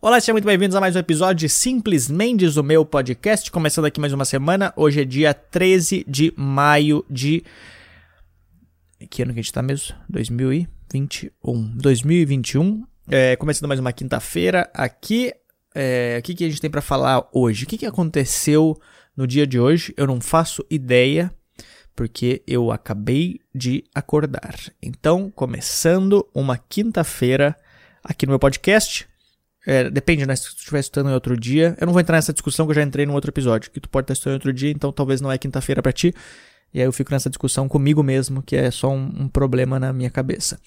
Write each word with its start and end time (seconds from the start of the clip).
Olá, 0.00 0.18
sejam 0.18 0.36
muito 0.36 0.46
bem-vindos 0.46 0.74
a 0.74 0.80
mais 0.80 0.96
um 0.96 0.98
episódio 0.98 1.40
de 1.40 1.50
Simples 1.50 2.08
Mendes, 2.08 2.56
o 2.56 2.62
meu 2.62 2.82
podcast. 2.82 3.50
Começando 3.50 3.84
aqui 3.84 4.00
mais 4.00 4.14
uma 4.14 4.24
semana. 4.24 4.72
Hoje 4.74 5.02
é 5.02 5.04
dia 5.04 5.34
13 5.34 6.06
de 6.08 6.32
maio 6.34 7.04
de. 7.10 7.44
Que 9.10 9.22
ano 9.22 9.34
que 9.34 9.40
a 9.40 9.42
gente 9.42 9.52
tá 9.52 9.60
mesmo? 9.60 9.94
2021. 10.08 11.76
2021. 11.76 12.86
É, 13.10 13.36
começando 13.36 13.68
mais 13.68 13.80
uma 13.80 13.92
quinta-feira 13.92 14.70
aqui. 14.72 15.30
É, 15.74 16.16
o 16.18 16.22
que, 16.22 16.34
que 16.36 16.44
a 16.44 16.48
gente 16.48 16.62
tem 16.62 16.70
para 16.70 16.80
falar 16.80 17.28
hoje? 17.34 17.64
O 17.64 17.66
que, 17.66 17.76
que 17.76 17.84
aconteceu 17.84 18.74
no 19.14 19.26
dia 19.26 19.46
de 19.46 19.60
hoje? 19.60 19.92
Eu 19.94 20.06
não 20.06 20.22
faço 20.22 20.64
ideia 20.70 21.30
porque 21.96 22.42
eu 22.46 22.70
acabei 22.70 23.40
de 23.54 23.82
acordar. 23.94 24.54
Então, 24.82 25.30
começando 25.34 26.28
uma 26.34 26.58
quinta-feira 26.58 27.56
aqui 28.04 28.26
no 28.26 28.32
meu 28.32 28.38
podcast. 28.38 29.08
É, 29.66 29.90
depende, 29.90 30.26
né? 30.26 30.36
Se 30.36 30.54
tu 30.54 30.58
estiver 30.58 30.78
estudando 30.78 31.10
em 31.10 31.14
outro 31.14 31.36
dia. 31.36 31.74
Eu 31.80 31.86
não 31.86 31.94
vou 31.94 32.00
entrar 32.00 32.16
nessa 32.16 32.34
discussão 32.34 32.66
que 32.66 32.72
eu 32.72 32.74
já 32.74 32.82
entrei 32.82 33.06
no 33.06 33.14
outro 33.14 33.30
episódio. 33.30 33.70
Que 33.70 33.80
tu 33.80 33.88
pode 33.88 34.04
estar 34.04 34.12
estudando 34.12 34.34
em 34.34 34.36
outro 34.36 34.52
dia, 34.52 34.70
então 34.70 34.92
talvez 34.92 35.22
não 35.22 35.32
é 35.32 35.38
quinta-feira 35.38 35.82
para 35.82 35.90
ti. 35.90 36.14
E 36.72 36.80
aí 36.80 36.86
eu 36.86 36.92
fico 36.92 37.10
nessa 37.10 37.30
discussão 37.30 37.66
comigo 37.66 38.02
mesmo, 38.02 38.42
que 38.42 38.54
é 38.54 38.70
só 38.70 38.90
um, 38.90 39.22
um 39.22 39.28
problema 39.28 39.80
na 39.80 39.90
minha 39.90 40.10
cabeça. 40.10 40.60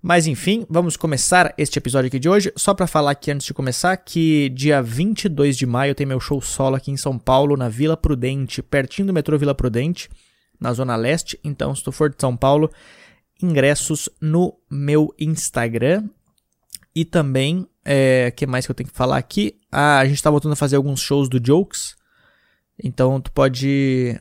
Mas 0.00 0.26
enfim, 0.26 0.66
vamos 0.68 0.96
começar 0.96 1.52
este 1.58 1.78
episódio 1.78 2.08
aqui 2.08 2.18
de 2.18 2.30
hoje. 2.30 2.50
Só 2.56 2.72
para 2.72 2.86
falar 2.86 3.10
aqui 3.10 3.30
antes 3.30 3.46
de 3.46 3.52
começar 3.52 3.94
que 3.98 4.48
dia 4.48 4.82
22 4.82 5.56
de 5.56 5.66
maio 5.66 5.94
tem 5.94 6.06
meu 6.06 6.18
show 6.18 6.40
solo 6.40 6.76
aqui 6.76 6.90
em 6.90 6.96
São 6.96 7.18
Paulo, 7.18 7.56
na 7.58 7.68
Vila 7.68 7.96
Prudente, 7.96 8.62
pertinho 8.62 9.08
do 9.08 9.12
metrô 9.12 9.38
Vila 9.38 9.54
Prudente 9.54 10.08
na 10.62 10.72
Zona 10.72 10.96
Leste. 10.96 11.38
Então, 11.42 11.74
se 11.74 11.82
tu 11.82 11.90
for 11.90 12.08
de 12.08 12.16
São 12.18 12.36
Paulo, 12.36 12.70
ingressos 13.42 14.08
no 14.20 14.56
meu 14.70 15.12
Instagram. 15.18 16.08
E 16.94 17.04
também, 17.04 17.66
é, 17.84 18.30
que 18.30 18.46
mais 18.46 18.64
que 18.64 18.70
eu 18.70 18.74
tenho 18.74 18.88
que 18.88 18.96
falar 18.96 19.16
aqui? 19.16 19.58
Ah, 19.70 19.98
a 19.98 20.04
gente 20.04 20.16
está 20.16 20.30
voltando 20.30 20.52
a 20.52 20.56
fazer 20.56 20.76
alguns 20.76 21.00
shows 21.00 21.28
do 21.28 21.44
Jokes. 21.44 21.96
Então, 22.82 23.20
tu 23.20 23.32
pode 23.32 24.20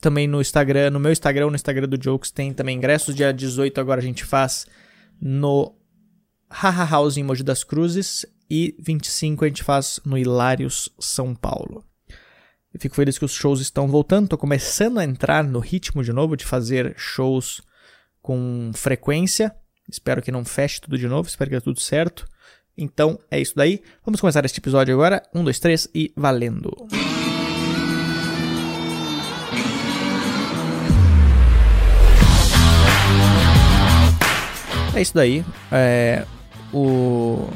também 0.00 0.26
no 0.26 0.40
Instagram, 0.40 0.90
no 0.90 1.00
meu 1.00 1.12
Instagram, 1.12 1.48
no 1.48 1.54
Instagram 1.54 1.88
do 1.88 2.02
Jokes 2.02 2.30
tem 2.30 2.52
também 2.52 2.76
ingressos. 2.76 3.14
Dia 3.14 3.32
18 3.32 3.80
agora 3.80 4.00
a 4.00 4.04
gente 4.04 4.24
faz 4.24 4.66
no 5.20 5.74
Haha 6.48 6.84
House 6.84 7.16
em 7.16 7.22
Mogi 7.22 7.42
das 7.42 7.62
Cruzes 7.62 8.24
e 8.48 8.74
25 8.80 9.44
a 9.44 9.48
gente 9.48 9.62
faz 9.62 10.00
no 10.04 10.16
Hilários 10.16 10.88
São 10.98 11.34
Paulo. 11.34 11.84
Eu 12.72 12.78
fico 12.78 12.94
feliz 12.94 13.18
que 13.18 13.24
os 13.24 13.32
shows 13.32 13.60
estão 13.60 13.88
voltando. 13.88 14.24
Estou 14.24 14.38
começando 14.38 14.98
a 14.98 15.04
entrar 15.04 15.42
no 15.42 15.58
ritmo 15.58 16.04
de 16.04 16.12
novo 16.12 16.36
de 16.36 16.44
fazer 16.44 16.94
shows 16.96 17.60
com 18.22 18.70
frequência. 18.72 19.52
Espero 19.88 20.22
que 20.22 20.30
não 20.30 20.44
feche 20.44 20.80
tudo 20.80 20.96
de 20.96 21.08
novo. 21.08 21.28
Espero 21.28 21.50
que 21.50 21.56
dê 21.56 21.60
tudo 21.60 21.80
certo. 21.80 22.28
Então 22.78 23.18
é 23.28 23.40
isso 23.40 23.56
daí. 23.56 23.82
Vamos 24.04 24.20
começar 24.20 24.44
este 24.44 24.60
episódio 24.60 24.94
agora. 24.94 25.20
Um, 25.34 25.42
dois, 25.42 25.58
três 25.58 25.88
e 25.92 26.12
valendo! 26.16 26.70
É 34.94 35.02
isso 35.02 35.14
daí. 35.14 35.44
É, 35.72 36.24
o... 36.72 37.48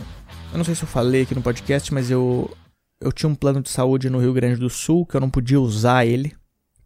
Eu 0.51 0.59
não 0.59 0.65
sei 0.65 0.75
se 0.75 0.83
eu 0.83 0.89
falei 0.89 1.23
aqui 1.23 1.37
no 1.37 1.43
podcast, 1.43 1.95
mas 1.95 2.11
eu 2.11 2.51
eu 3.01 3.13
tinha 3.13 3.29
um 3.29 3.35
plano 3.35 3.63
de 3.63 3.71
saúde 3.71 4.09
no 4.09 4.19
Rio 4.19 4.33
Grande 4.33 4.59
do 4.59 4.71
Sul 4.71 5.07
que 5.07 5.17
eu 5.17 5.21
não 5.21 5.31
podia 5.31 5.61
usar 5.61 6.07
ele, 6.07 6.35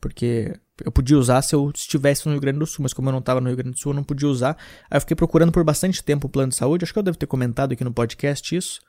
porque 0.00 0.58
eu 0.84 0.92
podia 0.92 1.18
usar 1.18 1.42
se 1.42 1.54
eu 1.54 1.70
estivesse 1.74 2.26
no 2.26 2.32
Rio 2.32 2.40
Grande 2.40 2.58
do 2.58 2.66
Sul, 2.66 2.82
mas 2.82 2.92
como 2.92 3.08
eu 3.08 3.12
não 3.12 3.18
estava 3.18 3.40
no 3.40 3.48
Rio 3.48 3.56
Grande 3.56 3.74
do 3.74 3.78
Sul, 3.78 3.92
eu 3.92 3.96
não 3.96 4.04
podia 4.04 4.28
usar. 4.28 4.56
Aí 4.90 4.96
eu 4.96 5.00
fiquei 5.00 5.16
procurando 5.16 5.52
por 5.52 5.64
bastante 5.64 6.02
tempo 6.02 6.26
o 6.26 6.30
plano 6.30 6.50
de 6.50 6.56
saúde, 6.56 6.84
acho 6.84 6.92
que 6.92 6.98
eu 6.98 7.02
devo 7.02 7.18
ter 7.18 7.26
comentado 7.26 7.72
aqui 7.72 7.84
no 7.84 7.92
podcast 7.92 8.54
isso. 8.56 8.80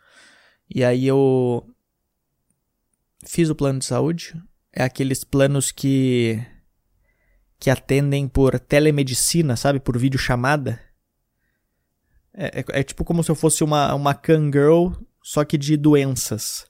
E 0.73 0.83
aí 0.83 1.07
eu 1.07 1.67
fiz 3.25 3.49
o 3.49 3.55
plano 3.55 3.79
de 3.79 3.85
saúde. 3.85 4.39
É 4.71 4.83
aqueles 4.83 5.23
planos 5.23 5.71
que 5.71 6.39
que 7.59 7.69
atendem 7.69 8.25
por 8.25 8.57
telemedicina, 8.57 9.57
sabe, 9.57 9.81
por 9.81 9.97
videochamada. 9.97 10.79
É, 12.33 12.59
é, 12.59 12.79
é 12.79 12.83
tipo 12.83 13.03
como 13.03 13.21
se 13.21 13.29
eu 13.29 13.35
fosse 13.35 13.65
uma, 13.65 13.93
uma 13.93 14.13
Kangirl, 14.13 14.93
só 15.21 15.43
que 15.43 15.57
de 15.57 15.75
doenças. 15.75 16.65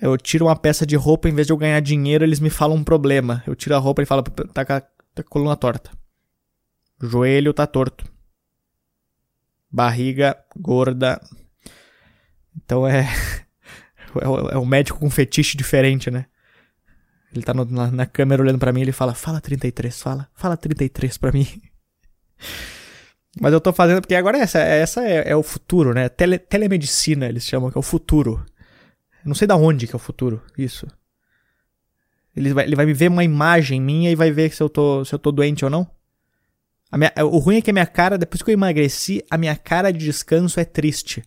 Eu 0.00 0.16
tiro 0.16 0.46
uma 0.46 0.56
peça 0.56 0.84
de 0.84 0.96
roupa, 0.96 1.28
em 1.28 1.34
vez 1.34 1.46
de 1.46 1.52
eu 1.52 1.56
ganhar 1.56 1.80
dinheiro, 1.80 2.24
eles 2.24 2.40
me 2.40 2.50
falam 2.50 2.76
um 2.76 2.84
problema. 2.84 3.42
Eu 3.46 3.54
tiro 3.54 3.74
a 3.74 3.78
roupa 3.78 4.02
e 4.02 4.06
falo, 4.06 4.22
tá 4.22 4.64
com 4.64 4.72
a, 4.72 4.80
tá 4.80 5.22
coluna 5.22 5.56
torta. 5.56 5.90
Joelho 7.00 7.52
tá 7.52 7.66
torto. 7.66 8.04
Barriga 9.70 10.36
gorda. 10.56 11.20
Então 12.56 12.86
é. 12.86 13.06
É 14.50 14.56
um 14.56 14.64
médico 14.64 14.98
com 14.98 15.10
fetiche 15.10 15.58
diferente, 15.58 16.10
né? 16.10 16.24
Ele 17.30 17.44
tá 17.44 17.52
no, 17.52 17.66
na, 17.66 17.90
na, 17.90 18.06
câmera 18.06 18.42
olhando 18.42 18.58
para 18.58 18.72
mim 18.72 18.80
ele 18.80 18.92
fala: 18.92 19.12
Fala 19.14 19.42
33, 19.42 20.00
fala, 20.00 20.26
fala 20.34 20.56
33 20.56 21.18
pra 21.18 21.32
mim. 21.32 21.46
Mas 23.38 23.52
eu 23.52 23.60
tô 23.60 23.74
fazendo 23.74 24.00
porque 24.00 24.14
agora 24.14 24.38
essa, 24.38 24.58
essa 24.58 25.06
é, 25.06 25.32
é 25.32 25.36
o 25.36 25.42
futuro, 25.42 25.92
né? 25.92 26.08
Tele, 26.08 26.38
telemedicina 26.38 27.26
eles 27.26 27.44
chamam, 27.44 27.70
que 27.70 27.76
é 27.76 27.80
o 27.80 27.82
futuro. 27.82 28.42
Não 29.26 29.34
sei 29.34 29.48
da 29.48 29.56
onde 29.56 29.88
que 29.88 29.94
é 29.94 29.96
o 29.96 29.98
futuro, 29.98 30.40
isso. 30.56 30.86
Ele 32.34 32.54
vai, 32.54 32.64
ele 32.64 32.76
vai 32.76 32.86
me 32.86 32.94
ver 32.94 33.10
uma 33.10 33.24
imagem 33.24 33.80
minha 33.80 34.10
e 34.10 34.14
vai 34.14 34.30
ver 34.30 34.54
se 34.54 34.62
eu 34.62 34.68
tô, 34.68 35.04
se 35.04 35.12
eu 35.12 35.18
tô 35.18 35.32
doente 35.32 35.64
ou 35.64 35.70
não. 35.70 35.90
Minha, 36.92 37.12
o 37.24 37.38
ruim 37.38 37.56
é 37.56 37.60
que 37.60 37.70
a 37.70 37.72
minha 37.72 37.86
cara, 37.86 38.16
depois 38.16 38.40
que 38.40 38.50
eu 38.50 38.54
emagreci, 38.54 39.24
a 39.28 39.36
minha 39.36 39.56
cara 39.56 39.92
de 39.92 39.98
descanso 39.98 40.60
é 40.60 40.64
triste. 40.64 41.24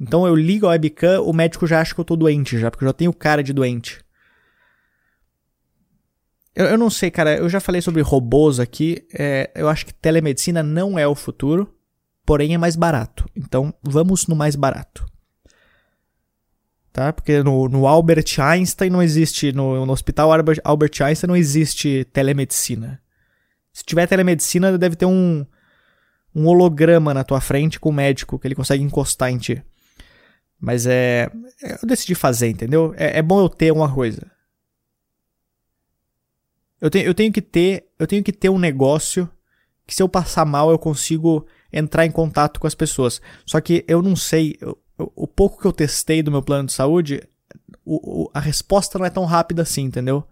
Então 0.00 0.26
eu 0.26 0.34
ligo 0.34 0.66
a 0.66 0.70
webcam, 0.70 1.20
o 1.20 1.32
médico 1.32 1.66
já 1.66 1.80
acha 1.80 1.94
que 1.94 2.00
eu 2.00 2.04
tô 2.04 2.16
doente 2.16 2.58
já, 2.58 2.70
porque 2.70 2.84
eu 2.84 2.88
já 2.88 2.94
tenho 2.94 3.12
cara 3.12 3.42
de 3.42 3.52
doente. 3.52 4.02
Eu, 6.54 6.66
eu 6.66 6.78
não 6.78 6.88
sei, 6.88 7.10
cara, 7.10 7.36
eu 7.36 7.50
já 7.50 7.60
falei 7.60 7.82
sobre 7.82 8.00
robôs 8.00 8.58
aqui. 8.58 9.06
É, 9.12 9.50
eu 9.54 9.68
acho 9.68 9.84
que 9.84 9.92
telemedicina 9.92 10.62
não 10.62 10.98
é 10.98 11.06
o 11.06 11.14
futuro, 11.14 11.74
porém 12.24 12.54
é 12.54 12.58
mais 12.58 12.76
barato. 12.76 13.28
Então 13.36 13.74
vamos 13.82 14.26
no 14.26 14.34
mais 14.34 14.56
barato 14.56 15.06
tá? 16.96 17.12
Porque 17.12 17.42
no, 17.42 17.68
no 17.68 17.86
Albert 17.86 18.40
Einstein 18.40 18.88
não 18.88 19.02
existe, 19.02 19.52
no, 19.52 19.84
no 19.84 19.92
Hospital 19.92 20.32
Albert, 20.32 21.02
Einstein 21.02 21.28
não 21.28 21.36
existe 21.36 22.06
telemedicina. 22.10 23.02
Se 23.70 23.84
tiver 23.84 24.06
telemedicina, 24.06 24.78
deve 24.78 24.96
ter 24.96 25.04
um, 25.04 25.44
um 26.34 26.46
holograma 26.46 27.12
na 27.12 27.22
tua 27.22 27.38
frente 27.38 27.78
com 27.78 27.90
o 27.90 27.92
médico 27.92 28.38
que 28.38 28.48
ele 28.48 28.54
consegue 28.54 28.82
encostar 28.82 29.30
em 29.30 29.36
ti. 29.36 29.62
Mas 30.58 30.86
é. 30.86 31.30
Eu 31.82 31.86
decidi 31.86 32.14
fazer, 32.14 32.48
entendeu? 32.48 32.94
É, 32.96 33.18
é 33.18 33.22
bom 33.22 33.40
eu 33.40 33.50
ter 33.50 33.70
uma 33.70 33.92
coisa. 33.92 34.26
Eu 36.80 36.88
tenho, 36.88 37.04
eu 37.04 37.12
tenho 37.12 37.30
que 37.30 37.42
ter. 37.42 37.90
Eu 37.98 38.06
tenho 38.06 38.24
que 38.24 38.32
ter 38.32 38.48
um 38.48 38.58
negócio 38.58 39.28
que 39.86 39.94
se 39.94 40.02
eu 40.02 40.08
passar 40.08 40.46
mal 40.46 40.70
eu 40.70 40.78
consigo 40.78 41.46
entrar 41.70 42.06
em 42.06 42.10
contato 42.10 42.58
com 42.58 42.66
as 42.66 42.74
pessoas. 42.74 43.20
Só 43.44 43.60
que 43.60 43.84
eu 43.86 44.00
não 44.00 44.16
sei. 44.16 44.56
Eu, 44.62 44.78
o 44.98 45.26
pouco 45.26 45.60
que 45.60 45.66
eu 45.66 45.72
testei 45.72 46.22
do 46.22 46.30
meu 46.30 46.42
plano 46.42 46.66
de 46.66 46.72
saúde, 46.72 47.22
o, 47.84 48.24
o, 48.24 48.30
a 48.32 48.40
resposta 48.40 48.98
não 48.98 49.06
é 49.06 49.10
tão 49.10 49.24
rápida 49.24 49.62
assim, 49.62 49.82
entendeu? 49.82 50.26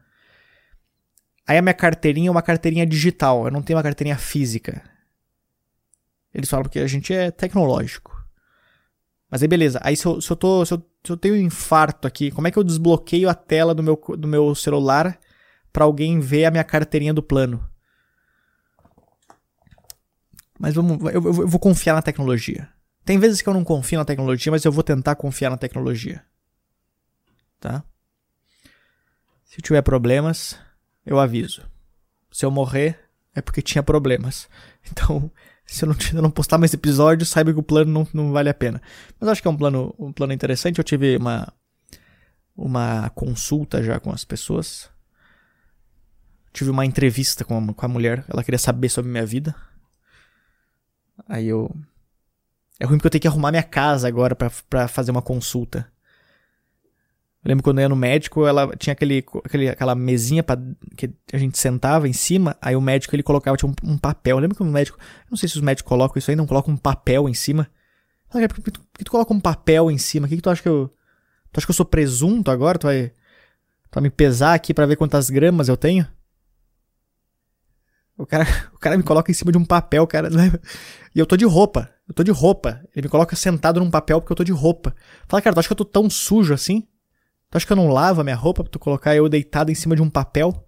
Aí 1.47 1.59
a 1.59 1.63
minha 1.63 1.75
carteirinha 1.75 2.29
é 2.29 2.31
uma 2.31 2.43
carteirinha 2.43 2.87
digital, 2.87 3.45
eu 3.45 3.51
não 3.51 3.63
tenho 3.63 3.77
uma 3.77 3.83
carteirinha 3.83 4.17
física. 4.17 4.83
Eles 6.33 6.49
falam 6.49 6.65
porque 6.65 6.81
a 6.81 6.87
gente 6.87 7.13
é 7.13 7.31
tecnológico. 7.31 8.15
Mas 9.31 9.43
aí 9.43 9.49
beleza, 9.49 9.79
aí 9.83 9.97
se 9.97 10.07
eu, 10.07 10.21
se 10.21 10.31
eu, 10.31 10.37
tô, 10.37 10.65
se 10.65 10.75
eu, 10.75 10.79
se 11.05 11.13
eu 11.13 11.17
tenho 11.17 11.35
um 11.35 11.39
infarto 11.39 12.09
aqui, 12.09 12.31
como 12.31 12.49
é 12.49 12.51
que 12.51 12.59
eu 12.59 12.65
desbloqueio 12.65 13.29
a 13.29 13.35
tela 13.35 13.75
do 13.75 13.83
meu, 13.83 14.01
do 14.17 14.27
meu 14.27 14.55
celular 14.55 15.19
para 15.73 15.85
alguém 15.85 16.21
ver 16.21 16.47
a 16.47 16.51
minha 16.51 16.65
carteirinha 16.65 17.13
do 17.13 17.23
plano? 17.23 17.69
Mas 20.59 20.75
vamos, 20.75 20.99
eu, 21.13 21.23
eu 21.23 21.49
vou 21.49 21.61
confiar 21.61 21.95
na 21.95 22.03
tecnologia. 22.03 22.74
Tem 23.05 23.19
vezes 23.19 23.43
que 23.43 23.49
eu 23.49 23.55
não 23.55 23.65
confio 23.65 23.99
na 23.99 24.05
tecnologia, 24.05 24.51
mas 24.51 24.65
eu 24.65 24.73
vou 24.73 24.83
tentar 24.83 25.15
confiar 25.15 25.51
na 25.51 25.59
tecnologia. 25.59 26.25
Tá? 27.61 27.85
Se 29.45 29.61
tiver 29.61 29.83
problemas, 29.83 30.59
eu 31.05 31.19
aviso. 31.19 31.63
Se 32.31 32.45
eu 32.45 32.51
morrer, 32.51 32.99
é 33.35 33.43
porque 33.43 33.63
tinha 33.63 33.83
problemas. 33.83 34.49
Então, 34.91 35.33
se 35.65 35.83
eu 35.83 35.89
não, 35.89 35.97
eu 36.13 36.21
não 36.21 36.31
postar 36.31 36.59
mais 36.59 36.75
episódios, 36.75 37.31
saiba 37.31 37.51
que 37.51 37.59
o 37.59 37.63
plano 37.63 37.91
não, 37.91 38.09
não 38.13 38.33
vale 38.33 38.51
a 38.51 38.55
pena. 38.55 38.83
Mas 39.19 39.31
acho 39.31 39.41
que 39.41 39.49
é 39.49 39.51
um 39.51 39.57
plano, 39.57 39.95
um 39.99 40.13
plano 40.13 40.35
interessante. 40.35 40.77
Eu 40.77 40.85
tive 40.85 41.17
uma, 41.17 41.51
uma 42.55 43.09
consulta 43.11 43.83
já 43.83 43.99
com 43.99 44.13
as 44.13 44.27
pessoas. 44.27 44.91
Tive 46.53 46.69
uma 46.69 46.85
entrevista 46.85 47.47
com 47.47 47.57
a, 47.57 47.73
com 47.73 47.87
a 47.87 47.89
mulher. 47.89 48.27
Ela 48.29 48.45
queria 48.45 48.59
saber 48.59 48.91
sobre 48.91 49.11
minha 49.11 49.25
vida. 49.25 49.55
Aí 51.27 51.47
eu 51.47 51.75
é 52.81 52.85
ruim 52.85 52.99
porque 52.99 53.07
eu 53.07 53.11
tenho 53.11 53.23
que 53.23 53.29
arrumar 53.29 53.51
minha 53.51 53.63
casa 53.63 54.09
agora 54.09 54.35
para 54.35 54.89
fazer 54.89 55.11
uma 55.11 55.23
consulta. 55.23 55.87
Eu 57.45 57.51
lembro 57.51 57.63
quando 57.63 57.79
eu 57.79 57.83
ia 57.83 57.89
no 57.89 57.97
médico, 57.97 58.47
ela 58.47 58.75
tinha 58.77 58.93
aquele, 58.93 59.23
aquele, 59.45 59.69
aquela 59.69 59.95
mesinha 59.95 60.43
pra, 60.43 60.57
que 60.97 61.11
a 61.31 61.37
gente 61.37 61.59
sentava 61.59 62.09
em 62.09 62.13
cima, 62.13 62.57
aí 62.61 62.75
o 62.75 62.81
médico 62.81 63.15
ele 63.15 63.23
colocava 63.23 63.57
tipo, 63.57 63.71
um, 63.85 63.93
um 63.93 63.99
papel. 63.99 64.37
Eu 64.37 64.41
lembro 64.41 64.57
que 64.57 64.63
o 64.63 64.67
médico, 64.67 64.99
não 65.31 65.37
sei 65.37 65.49
se 65.49 65.57
os 65.57 65.63
médicos 65.63 65.89
colocam 65.89 66.19
isso 66.19 66.31
aí, 66.31 66.37
não 66.37 66.47
colocam 66.47 66.73
um 66.73 66.77
papel 66.77 67.29
em 67.29 67.35
cima. 67.35 67.69
Por 68.31 68.41
que, 68.49 68.71
tu, 68.71 68.81
que 68.95 69.05
tu 69.05 69.11
coloca 69.11 69.33
um 69.33 69.39
papel 69.39 69.91
em 69.91 69.99
cima? 69.99 70.27
O 70.27 70.29
que, 70.29 70.37
que 70.37 70.43
tu 70.43 70.51
acha 70.51 70.63
que 70.63 70.69
eu. 70.69 70.91
Tu 71.53 71.59
acha 71.59 71.67
que 71.67 71.71
eu 71.71 71.75
sou 71.75 71.87
presunto 71.87 72.51
agora? 72.51 72.79
Tu 72.79 72.87
vai, 72.87 73.09
tu 73.09 73.95
vai 73.95 74.03
me 74.03 74.11
pesar 74.11 74.55
aqui 74.55 74.75
para 74.75 74.87
ver 74.87 74.97
quantas 74.97 75.31
gramas 75.31 75.69
eu 75.69 75.77
tenho? 75.77 76.07
O 78.17 78.27
cara, 78.27 78.45
o 78.75 78.79
cara 78.79 78.97
me 78.97 79.03
coloca 79.03 79.31
em 79.31 79.35
cima 79.35 79.53
de 79.53 79.59
um 79.59 79.65
papel, 79.65 80.07
cara. 80.07 80.29
E 81.15 81.19
eu 81.19 81.27
tô 81.27 81.37
de 81.37 81.45
roupa. 81.45 81.91
Eu 82.09 82.15
tô 82.15 82.23
de 82.23 82.31
roupa. 82.31 82.81
Ele 82.95 83.07
me 83.07 83.11
coloca 83.11 83.35
sentado 83.37 83.81
num 83.81 83.91
papel 83.91 84.21
porque 84.21 84.33
eu 84.33 84.37
tô 84.37 84.45
de 84.45 84.53
roupa. 84.53 84.95
Fala, 85.29 85.43
cara, 85.43 85.55
tu 85.55 85.59
acha 85.61 85.69
que 85.69 85.73
eu 85.73 85.77
tô 85.77 85.85
tão 85.85 86.09
sujo 86.09 86.53
assim? 86.53 86.87
Tu 87.51 87.57
acha 87.57 87.67
que 87.67 87.73
eu 87.73 87.77
não 87.77 87.89
lavo 87.89 88.21
a 88.21 88.25
minha 88.25 88.37
roupa 88.37 88.63
pra 88.63 88.71
tu 88.71 88.79
colocar 88.79 89.15
eu 89.15 89.29
deitado 89.29 89.71
em 89.71 89.75
cima 89.75 89.97
de 89.97 90.03
um 90.03 90.11
papel? 90.11 90.65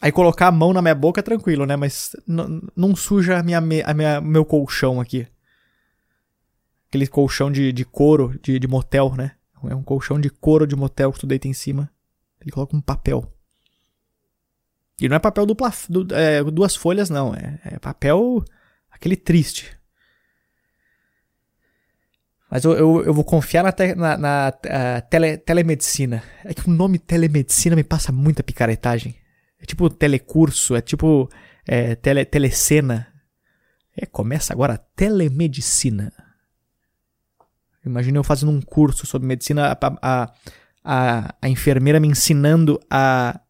Aí 0.00 0.12
colocar 0.12 0.48
a 0.48 0.52
mão 0.52 0.72
na 0.72 0.82
minha 0.82 0.94
boca 0.94 1.20
é 1.20 1.22
tranquilo, 1.22 1.64
né? 1.64 1.76
Mas 1.76 2.14
não 2.26 2.94
suja 2.94 3.38
a 3.38 3.42
minha, 3.42 3.58
a 3.58 3.94
minha, 3.94 4.20
meu 4.20 4.44
colchão 4.44 5.00
aqui. 5.00 5.26
Aquele 6.88 7.06
colchão 7.06 7.50
de, 7.50 7.72
de 7.72 7.84
couro, 7.84 8.38
de, 8.42 8.58
de 8.58 8.68
motel, 8.68 9.14
né? 9.16 9.32
É 9.68 9.74
um 9.74 9.82
colchão 9.82 10.20
de 10.20 10.30
couro 10.30 10.66
de 10.66 10.76
motel 10.76 11.12
que 11.12 11.18
tu 11.18 11.26
deita 11.26 11.48
em 11.48 11.52
cima. 11.52 11.90
Ele 12.40 12.50
coloca 12.50 12.76
um 12.76 12.80
papel. 12.80 13.32
E 15.00 15.08
não 15.08 15.16
é 15.16 15.18
papel 15.18 15.44
dupla, 15.44 15.72
du, 15.88 16.06
é, 16.14 16.42
duas 16.44 16.74
folhas, 16.74 17.10
não. 17.10 17.34
É, 17.34 17.58
é 17.64 17.78
papel 17.78 18.42
aquele 18.90 19.16
triste. 19.16 19.76
Mas 22.50 22.64
eu, 22.64 22.72
eu, 22.72 23.04
eu 23.04 23.12
vou 23.14 23.24
confiar 23.24 23.64
na, 23.64 23.72
te, 23.72 23.94
na, 23.94 24.16
na 24.16 24.52
tele, 25.10 25.36
telemedicina. 25.36 26.22
É 26.44 26.54
que 26.54 26.68
o 26.68 26.72
nome 26.72 26.98
telemedicina 26.98 27.76
me 27.76 27.84
passa 27.84 28.12
muita 28.12 28.42
picaretagem. 28.42 29.16
É 29.60 29.66
tipo 29.66 29.90
telecurso, 29.90 30.74
é 30.76 30.80
tipo 30.80 31.28
é, 31.66 31.94
tele, 31.96 32.24
telecena. 32.24 33.08
É, 33.96 34.06
começa 34.06 34.52
agora 34.52 34.74
a 34.74 34.78
telemedicina. 34.78 36.12
Imagina 37.84 38.18
eu 38.18 38.24
fazendo 38.24 38.50
um 38.50 38.60
curso 38.60 39.06
sobre 39.06 39.28
medicina, 39.28 39.72
a, 39.72 39.78
a, 40.02 40.32
a, 40.84 41.34
a 41.40 41.48
enfermeira 41.48 42.00
me 42.00 42.08
ensinando 42.08 42.80
a, 42.90 43.40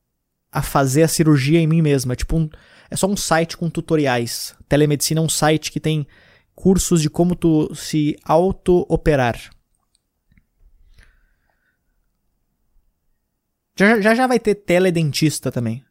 a 0.56 0.62
fazer 0.62 1.02
a 1.02 1.08
cirurgia 1.08 1.60
em 1.60 1.66
mim 1.66 1.82
mesma. 1.82 2.14
É 2.14 2.16
tipo 2.16 2.34
um, 2.34 2.48
é 2.90 2.96
só 2.96 3.06
um 3.06 3.16
site 3.16 3.58
com 3.58 3.68
tutoriais. 3.68 4.56
Telemedicina 4.66 5.20
é 5.20 5.22
um 5.22 5.28
site 5.28 5.70
que 5.70 5.78
tem 5.78 6.06
cursos 6.54 7.02
de 7.02 7.10
como 7.10 7.36
tu 7.36 7.74
se 7.74 8.16
auto-operar. 8.24 9.38
Já, 13.78 14.00
já 14.00 14.14
já 14.14 14.26
vai 14.26 14.40
ter 14.40 14.54
teledentista 14.54 15.52
também. 15.52 15.84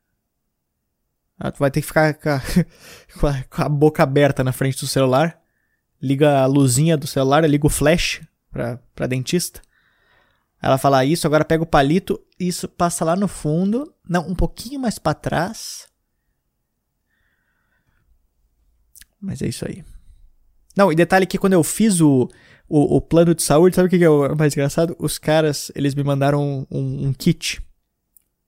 Ah, 1.37 1.51
tu 1.51 1.59
vai 1.59 1.69
ter 1.69 1.81
que 1.81 1.87
ficar 1.87 2.15
com 2.15 2.29
a, 2.29 2.41
com 3.47 3.61
a, 3.61 3.69
boca 3.69 4.01
aberta 4.01 4.43
na 4.43 4.51
frente 4.51 4.79
do 4.79 4.87
celular. 4.87 5.39
Liga 6.01 6.39
a 6.39 6.47
luzinha 6.47 6.97
do 6.97 7.05
celular, 7.05 7.47
liga 7.47 7.67
o 7.67 7.69
flash 7.69 8.21
pra, 8.49 8.79
pra 8.95 9.05
dentista. 9.05 9.61
Ela 10.65 10.79
fala 10.79 10.97
ah, 10.97 11.05
isso, 11.05 11.27
agora 11.27 11.45
pega 11.45 11.61
o 11.61 11.67
palito, 11.67 12.19
isso 12.39 12.67
passa 12.67 13.05
lá 13.05 13.15
no 13.15 13.27
fundo, 13.27 13.93
não, 14.09 14.27
um 14.27 14.33
pouquinho 14.33 14.79
mais 14.79 14.97
para 14.97 15.13
trás. 15.13 15.87
Mas 19.21 19.43
é 19.43 19.47
isso 19.47 19.63
aí. 19.63 19.85
Não, 20.75 20.91
e 20.91 20.95
detalhe 20.95 21.27
que 21.27 21.37
quando 21.37 21.53
eu 21.53 21.63
fiz 21.63 22.01
o, 22.01 22.27
o, 22.67 22.95
o 22.95 22.99
plano 22.99 23.35
de 23.35 23.43
saúde, 23.43 23.75
sabe 23.75 23.85
o 23.85 23.89
que 23.91 24.03
é 24.03 24.09
o 24.09 24.35
mais 24.35 24.53
engraçado? 24.53 24.95
Os 24.97 25.19
caras, 25.19 25.71
eles 25.75 25.93
me 25.93 26.03
mandaram 26.03 26.65
um, 26.71 27.09
um, 27.09 27.13
kit. 27.13 27.61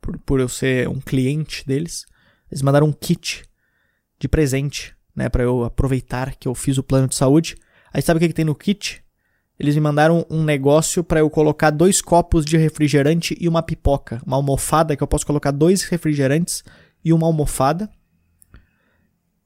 Por, 0.02 0.18
por 0.18 0.40
eu 0.40 0.50
ser 0.50 0.90
um 0.90 1.00
cliente 1.00 1.64
deles. 1.68 2.04
Eles 2.50 2.64
mandaram 2.64 2.88
um 2.88 2.94
kit 2.94 3.44
de 4.20 4.28
presente, 4.28 4.96
né? 5.16 5.30
Pra 5.30 5.44
eu 5.44 5.64
aproveitar 5.64 6.36
que 6.36 6.48
eu 6.48 6.56
fiz 6.56 6.80
o 6.80 6.84
plano 6.84 7.08
de 7.08 7.16
saúde. 7.16 7.56
Aí 7.94 8.02
sabe 8.02 8.18
o 8.18 8.22
que, 8.22 8.30
que 8.30 8.34
tem 8.34 8.44
no 8.44 8.56
kit? 8.56 9.04
Eles 9.60 9.74
me 9.76 9.82
mandaram 9.82 10.26
um 10.30 10.44
negócio 10.44 11.04
para 11.04 11.20
eu 11.20 11.30
colocar 11.30 11.72
dois 11.72 12.02
copos 12.02 12.46
de 12.46 12.58
refrigerante 12.58 13.36
e 13.40 13.48
uma 13.48 13.64
pipoca. 13.64 14.22
Uma 14.26 14.38
almofada 14.38 14.96
que 14.96 15.02
eu 15.02 15.08
posso 15.08 15.26
colocar 15.26 15.52
dois 15.52 15.84
refrigerantes 15.84 16.64
e 17.04 17.12
uma 17.12 17.26
almofada. 17.26 17.90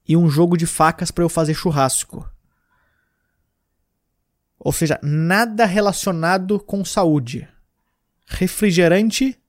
E 0.07 0.17
um 0.17 0.29
jogo 0.29 0.57
de 0.57 0.65
facas 0.65 1.11
para 1.11 1.23
eu 1.23 1.29
fazer 1.29 1.53
churrasco. 1.53 2.29
Ou 4.59 4.73
seja, 4.73 4.99
nada 5.01 5.65
relacionado 5.65 6.59
com 6.59 6.83
saúde. 6.83 7.47
Refrigerante, 8.27 9.39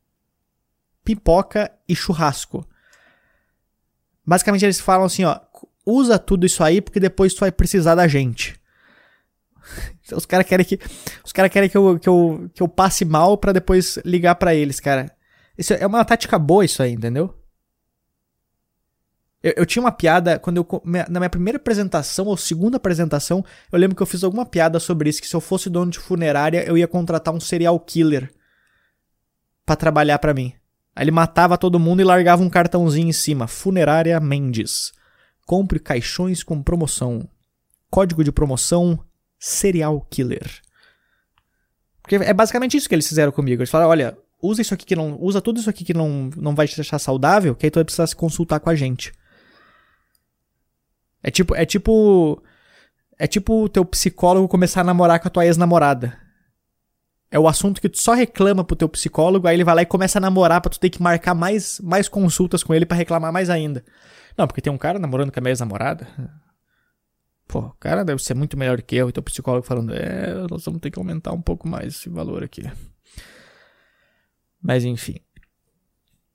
pipoca 1.04 1.72
e 1.88 1.94
churrasco. 1.94 2.66
Basicamente 4.24 4.64
eles 4.64 4.80
falam 4.80 5.06
assim, 5.06 5.24
ó, 5.24 5.40
usa 5.84 6.18
tudo 6.18 6.46
isso 6.46 6.62
aí 6.62 6.80
porque 6.80 7.00
depois 7.00 7.34
tu 7.34 7.40
vai 7.40 7.50
precisar 7.50 7.94
da 7.96 8.06
gente. 8.06 8.58
Os 10.14 10.26
caras 10.26 10.46
querem 10.46 10.64
que 10.64 10.78
os 11.24 11.32
cara 11.32 11.48
querem 11.48 11.68
que 11.68 11.76
eu, 11.76 11.98
que, 11.98 12.08
eu, 12.08 12.50
que 12.54 12.62
eu 12.62 12.68
passe 12.68 13.04
mal 13.04 13.36
para 13.36 13.52
depois 13.52 13.98
ligar 14.04 14.34
para 14.34 14.54
eles, 14.54 14.80
cara. 14.80 15.10
Isso 15.56 15.74
é 15.74 15.86
uma 15.86 16.04
tática 16.04 16.38
boa 16.38 16.64
isso 16.64 16.82
aí, 16.82 16.92
entendeu? 16.92 17.34
Eu, 19.42 19.54
eu, 19.56 19.66
tinha 19.66 19.82
uma 19.82 19.92
piada, 19.92 20.38
quando 20.38 20.58
eu. 20.58 20.82
Na 21.08 21.18
minha 21.18 21.30
primeira 21.30 21.56
apresentação, 21.56 22.26
ou 22.26 22.36
segunda 22.36 22.76
apresentação, 22.76 23.44
eu 23.70 23.78
lembro 23.78 23.96
que 23.96 24.02
eu 24.02 24.06
fiz 24.06 24.22
alguma 24.22 24.46
piada 24.46 24.78
sobre 24.78 25.10
isso, 25.10 25.20
que 25.20 25.26
se 25.26 25.34
eu 25.34 25.40
fosse 25.40 25.68
dono 25.68 25.90
de 25.90 25.98
funerária, 25.98 26.64
eu 26.64 26.78
ia 26.78 26.86
contratar 26.86 27.34
um 27.34 27.40
serial 27.40 27.78
killer 27.80 28.30
para 29.66 29.76
trabalhar 29.76 30.18
para 30.18 30.32
mim. 30.32 30.52
Aí 30.94 31.04
ele 31.04 31.10
matava 31.10 31.58
todo 31.58 31.80
mundo 31.80 32.00
e 32.00 32.04
largava 32.04 32.42
um 32.42 32.50
cartãozinho 32.50 33.08
em 33.08 33.12
cima. 33.12 33.46
Funerária 33.46 34.18
Mendes. 34.20 34.92
Compre 35.46 35.80
caixões 35.80 36.42
com 36.42 36.62
promoção. 36.62 37.28
Código 37.90 38.22
de 38.22 38.30
promoção 38.30 38.98
serial 39.42 40.06
killer. 40.08 40.48
Porque 42.00 42.14
é 42.14 42.32
basicamente 42.32 42.76
isso 42.76 42.88
que 42.88 42.94
eles 42.94 43.08
fizeram 43.08 43.32
comigo. 43.32 43.60
Eles 43.60 43.70
falaram, 43.70 43.90
olha, 43.90 44.16
usa 44.40 44.62
isso 44.62 44.72
aqui 44.72 44.86
que 44.86 44.94
não. 44.94 45.20
Usa 45.20 45.40
tudo 45.40 45.58
isso 45.58 45.68
aqui 45.68 45.84
que 45.84 45.92
não, 45.92 46.30
não 46.36 46.54
vai 46.54 46.68
te 46.68 46.76
deixar 46.76 47.00
saudável, 47.00 47.54
que 47.54 47.66
aí 47.66 47.70
tu 47.70 47.76
vai 47.76 47.84
precisar 47.84 48.06
se 48.06 48.14
consultar 48.14 48.60
com 48.60 48.70
a 48.70 48.76
gente. 48.76 49.12
É 51.22 51.30
tipo, 51.30 51.56
é 51.56 51.66
tipo. 51.66 52.40
É 53.18 53.26
tipo 53.26 53.64
o 53.64 53.68
teu 53.68 53.84
psicólogo 53.84 54.48
começar 54.48 54.80
a 54.80 54.84
namorar 54.84 55.18
com 55.20 55.26
a 55.26 55.30
tua 55.30 55.44
ex-namorada. 55.44 56.16
É 57.30 57.38
o 57.38 57.48
assunto 57.48 57.80
que 57.80 57.88
tu 57.88 57.98
só 57.98 58.12
reclama 58.12 58.62
pro 58.62 58.76
teu 58.76 58.88
psicólogo, 58.88 59.48
aí 59.48 59.56
ele 59.56 59.64
vai 59.64 59.74
lá 59.74 59.82
e 59.82 59.86
começa 59.86 60.18
a 60.18 60.20
namorar 60.20 60.60
pra 60.60 60.70
tu 60.70 60.78
ter 60.78 60.90
que 60.90 61.02
marcar 61.02 61.34
mais, 61.34 61.80
mais 61.80 62.08
consultas 62.08 62.62
com 62.62 62.74
ele 62.74 62.86
para 62.86 62.96
reclamar 62.96 63.32
mais 63.32 63.48
ainda. 63.48 63.84
Não, 64.36 64.46
porque 64.46 64.60
tem 64.60 64.72
um 64.72 64.78
cara 64.78 64.98
namorando 64.98 65.32
com 65.32 65.40
a 65.40 65.42
minha 65.42 65.50
ex-namorada. 65.50 66.06
Pô, 67.52 67.58
o 67.58 67.72
cara 67.72 68.02
deve 68.02 68.24
ser 68.24 68.32
muito 68.32 68.56
melhor 68.56 68.80
que 68.80 68.96
eu, 68.96 69.10
e 69.10 69.12
teu 69.12 69.22
psicólogo 69.22 69.66
falando, 69.66 69.92
é, 69.94 70.32
nós 70.50 70.64
vamos 70.64 70.80
ter 70.80 70.90
que 70.90 70.98
aumentar 70.98 71.32
um 71.32 71.42
pouco 71.42 71.68
mais 71.68 71.94
esse 71.94 72.08
valor 72.08 72.42
aqui. 72.42 72.62
Mas 74.58 74.84
enfim. 74.84 75.16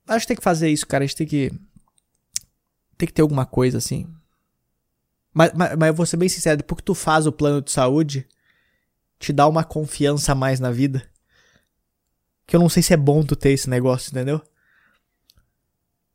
Acho 0.06 0.20
que 0.20 0.28
tem 0.28 0.36
que 0.36 0.44
fazer 0.44 0.68
isso, 0.68 0.86
cara. 0.86 1.02
A 1.02 1.06
gente 1.08 1.16
tem 1.16 1.26
que. 1.26 1.50
Tem 2.96 3.08
que 3.08 3.12
ter 3.12 3.22
alguma 3.22 3.44
coisa 3.44 3.78
assim. 3.78 4.06
Mas, 5.34 5.52
mas, 5.54 5.76
mas 5.76 5.88
eu 5.88 5.94
vou 5.94 6.06
ser 6.06 6.18
bem 6.18 6.28
sincero, 6.28 6.58
depois 6.58 6.76
que 6.76 6.84
tu 6.84 6.94
faz 6.94 7.26
o 7.26 7.32
plano 7.32 7.60
de 7.60 7.72
saúde, 7.72 8.24
te 9.18 9.32
dá 9.32 9.48
uma 9.48 9.64
confiança 9.64 10.30
a 10.30 10.36
mais 10.36 10.60
na 10.60 10.70
vida. 10.70 11.02
Que 12.46 12.54
eu 12.54 12.60
não 12.60 12.68
sei 12.68 12.80
se 12.80 12.94
é 12.94 12.96
bom 12.96 13.24
tu 13.24 13.34
ter 13.34 13.50
esse 13.50 13.68
negócio, 13.68 14.10
entendeu? 14.10 14.40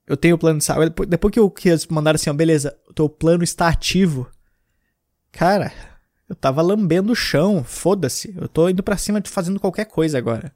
Eu 0.07 0.15
tenho 0.15 0.35
o 0.35 0.39
plano 0.39 0.59
de 0.59 0.63
saúde. 0.63 0.95
Depois 1.09 1.33
que, 1.33 1.39
eu, 1.41 1.51
que 1.51 1.67
eles 1.67 1.85
mandaram 1.87 2.15
assim, 2.15 2.29
ó, 2.29 2.33
beleza, 2.33 2.79
o 2.87 2.93
teu 2.93 3.09
plano 3.09 3.43
está 3.43 3.67
ativo. 3.67 4.31
Cara, 5.33 5.73
eu 6.29 6.35
tava 6.35 6.61
lambendo 6.61 7.11
o 7.11 7.15
chão, 7.15 7.63
foda-se. 7.63 8.33
Eu 8.37 8.47
tô 8.47 8.69
indo 8.69 8.83
pra 8.83 8.95
cima 8.95 9.19
de 9.19 9.29
fazendo 9.29 9.59
qualquer 9.59 9.85
coisa 9.85 10.17
agora. 10.17 10.55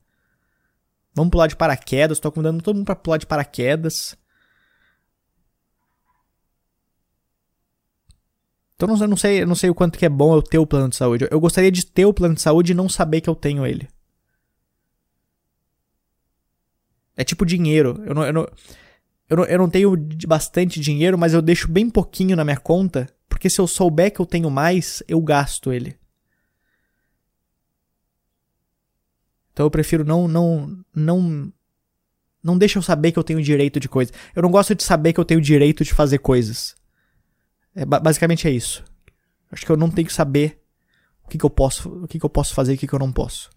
Vamos 1.14 1.32
pular 1.32 1.48
de 1.48 1.56
paraquedas, 1.56 2.20
tô 2.20 2.32
convidando 2.32 2.64
todo 2.64 2.76
mundo 2.76 2.86
pra 2.86 2.96
pular 2.96 3.18
de 3.18 3.26
paraquedas. 3.26 4.16
Então 8.76 8.96
eu 8.96 9.08
não 9.08 9.18
sei, 9.18 9.42
eu 9.42 9.48
não 9.48 9.56
sei 9.56 9.72
o 9.72 9.76
quanto 9.76 9.98
que 9.98 10.06
é 10.06 10.10
bom 10.10 10.36
eu 10.36 10.44
ter 10.44 10.60
o 10.60 10.68
plano 10.68 10.90
de 10.90 10.96
saúde. 10.96 11.28
Eu 11.32 11.40
gostaria 11.40 11.72
de 11.72 11.84
ter 11.84 12.06
o 12.06 12.14
plano 12.14 12.36
de 12.36 12.42
saúde 12.42 12.72
e 12.72 12.76
não 12.76 12.88
saber 12.88 13.22
que 13.22 13.30
eu 13.30 13.36
tenho 13.36 13.66
ele. 13.66 13.90
É 17.16 17.24
tipo 17.24 17.44
dinheiro. 17.44 18.00
Eu 18.06 18.14
não, 18.14 18.24
eu 18.24 18.34
não, 18.34 18.48
eu 19.28 19.38
não, 19.38 19.46
eu 19.46 19.58
não 19.58 19.70
tenho 19.72 19.98
bastante 20.28 20.80
dinheiro, 20.80 21.18
mas 21.18 21.34
eu 21.34 21.42
deixo 21.42 21.68
bem 21.68 21.90
pouquinho 21.90 22.36
na 22.36 22.44
minha 22.44 22.58
conta, 22.58 23.10
porque 23.28 23.50
se 23.50 23.60
eu 23.60 23.68
souber 23.68 24.12
que 24.14 24.20
eu 24.20 24.26
tenho 24.26 24.50
mais, 24.50 25.04
eu 25.08 25.22
gasto 25.22 25.72
ele. 25.72 25.98
Então 29.52 29.66
eu 29.66 29.72
prefiro 29.72 30.06
não 30.06 30.28
não 30.28 30.84
não 30.94 31.54
não 32.44 32.58
deixa 32.58 32.78
eu 32.78 32.84
saber 32.84 33.12
que 33.12 33.20
eu 33.20 33.24
tenho 33.24 33.42
direito 33.42 33.80
de 33.80 33.90
coisa. 33.90 34.12
Eu 34.36 34.44
não 34.44 34.52
gosto 34.52 34.76
de 34.76 34.84
saber 34.84 35.14
que 35.14 35.20
eu 35.20 35.26
tenho 35.26 35.42
direito 35.42 35.84
de 35.84 35.94
fazer 35.94 36.20
coisas. 36.20 36.76
É, 37.76 37.86
basicamente 37.86 38.48
é 38.48 38.52
isso. 38.52 38.84
Acho 39.52 39.66
que 39.66 39.72
eu 39.72 39.78
não 39.78 39.90
tenho 39.90 40.08
que 40.08 40.14
saber 40.14 40.62
o 41.24 41.28
que, 41.28 41.38
que 41.38 41.46
eu 41.46 41.50
posso, 41.50 41.90
o 42.04 42.08
que, 42.08 42.20
que 42.20 42.26
eu 42.26 42.30
posso 42.30 42.54
fazer 42.54 42.74
e 42.74 42.76
o 42.76 42.78
que, 42.78 42.88
que 42.88 42.94
eu 42.94 43.00
não 43.00 43.12
posso. 43.12 43.50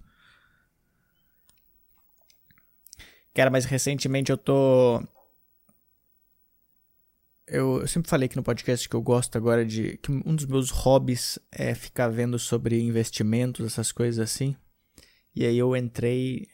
Cara, 3.32 3.50
mas 3.50 3.64
recentemente 3.64 4.30
eu 4.32 4.36
tô. 4.36 5.02
Eu, 7.52 7.80
eu, 7.80 7.88
sempre 7.88 8.08
falei 8.08 8.26
aqui 8.26 8.36
no 8.36 8.44
podcast 8.44 8.88
que 8.88 8.94
eu 8.94 9.02
gosto 9.02 9.34
agora 9.36 9.66
de. 9.66 9.98
que 9.98 10.12
um 10.12 10.36
dos 10.36 10.46
meus 10.46 10.70
hobbies 10.70 11.36
é 11.50 11.74
ficar 11.74 12.06
vendo 12.08 12.38
sobre 12.38 12.80
investimentos, 12.80 13.66
essas 13.66 13.90
coisas 13.90 14.20
assim. 14.20 14.54
E 15.34 15.44
aí 15.44 15.58
eu 15.58 15.76
entrei. 15.76 16.46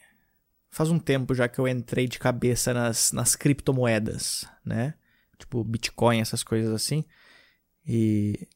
Faz 0.71 0.89
um 0.89 0.97
tempo 0.97 1.35
já 1.35 1.47
que 1.47 1.59
eu 1.59 1.67
entrei 1.67 2.07
de 2.07 2.17
cabeça 2.17 2.73
nas, 2.73 3.11
nas 3.11 3.35
criptomoedas, 3.35 4.47
né? 4.65 4.95
Tipo 5.37 5.63
Bitcoin, 5.63 6.19
essas 6.19 6.43
coisas 6.43 6.73
assim. 6.73 7.05
E. 7.85 8.47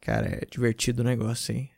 Cara, 0.00 0.26
é 0.26 0.44
divertido 0.50 1.02
o 1.02 1.04
negócio, 1.04 1.54
hein? 1.54 1.70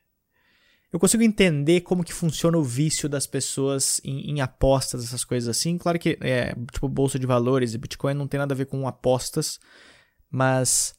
Eu 0.93 0.99
consigo 0.99 1.23
entender 1.23 1.83
como 1.83 2.03
que 2.03 2.15
funciona 2.15 2.57
o 2.57 2.65
vício 2.65 3.09
das 3.09 3.27
pessoas 3.27 4.01
em, 4.03 4.31
em, 4.31 4.41
apostas, 4.41 5.05
essas 5.05 5.23
coisas 5.23 5.49
assim. 5.49 5.77
Claro 5.77 5.99
que, 5.99 6.19
é, 6.21 6.55
tipo, 6.73 6.89
bolsa 6.89 7.19
de 7.19 7.27
valores 7.27 7.75
e 7.75 7.79
Bitcoin 7.79 8.15
não 8.15 8.27
tem 8.27 8.39
nada 8.39 8.55
a 8.55 8.57
ver 8.57 8.67
com 8.67 8.89
apostas, 8.89 9.61
mas, 10.31 10.95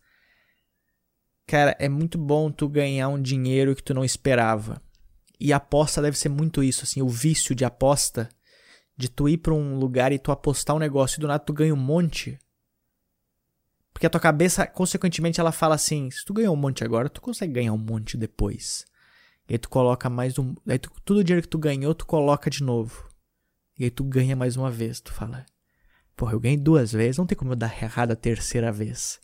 cara, 1.48 1.76
é 1.80 1.90
muito 1.90 2.20
bom 2.20 2.52
tu 2.52 2.70
ganhar 2.70 3.10
um 3.10 3.22
dinheiro 3.22 3.76
que 3.76 3.84
tu 3.84 3.94
não 3.94 4.06
esperava. 4.06 4.80
E 5.40 5.52
aposta 5.52 6.02
deve 6.02 6.18
ser 6.18 6.30
muito 6.30 6.62
isso, 6.62 6.84
assim, 6.84 7.02
o 7.02 7.10
vício 7.10 7.56
de 7.56 7.66
aposta, 7.66 8.30
de 8.96 9.10
tu 9.10 9.28
ir 9.28 9.38
para 9.38 9.54
um 9.54 9.80
lugar 9.80 10.12
e 10.12 10.20
tu 10.20 10.32
apostar 10.32 10.76
um 10.76 10.80
negócio 10.80 11.18
e 11.18 11.22
do 11.22 11.28
nada 11.28 11.40
tu 11.40 11.54
ganha 11.54 11.74
um 11.74 11.78
monte. 11.78 12.38
Porque 13.92 14.06
a 14.06 14.10
tua 14.10 14.20
cabeça, 14.20 14.68
consequentemente, 14.68 15.40
ela 15.40 15.52
fala 15.52 15.76
assim: 15.76 16.12
se 16.12 16.24
tu 16.26 16.34
ganhou 16.34 16.54
um 16.54 16.58
monte 16.58 16.84
agora, 16.84 17.10
tu 17.10 17.22
consegue 17.22 17.54
ganhar 17.54 17.74
um 17.74 17.78
monte 17.78 18.18
depois. 18.18 18.86
E 19.50 19.54
aí 19.54 19.58
tu 19.58 19.68
coloca 19.68 20.08
mais 20.10 20.38
um. 20.38 20.54
Aí 20.68 20.78
tu, 20.78 20.92
todo 21.04 21.18
o 21.18 21.24
dinheiro 21.24 21.42
que 21.42 21.50
tu 21.50 21.58
ganhou, 21.58 21.96
tu 21.96 22.06
coloca 22.06 22.52
de 22.52 22.64
novo. 22.64 23.10
E 23.78 23.86
aí 23.86 23.90
tu 23.90 24.04
ganha 24.04 24.36
mais 24.36 24.56
uma 24.56 24.70
vez. 24.70 25.02
Tu 25.02 25.12
fala, 25.12 25.44
porra, 26.16 26.34
eu 26.34 26.40
ganhei 26.40 26.58
duas 26.58 26.92
vezes, 26.92 27.18
não 27.18 27.26
tem 27.26 27.36
como 27.36 27.54
eu 27.54 27.56
dar 27.56 27.76
errado 27.82 28.12
a 28.12 28.16
terceira 28.16 28.72
vez. 28.72 29.20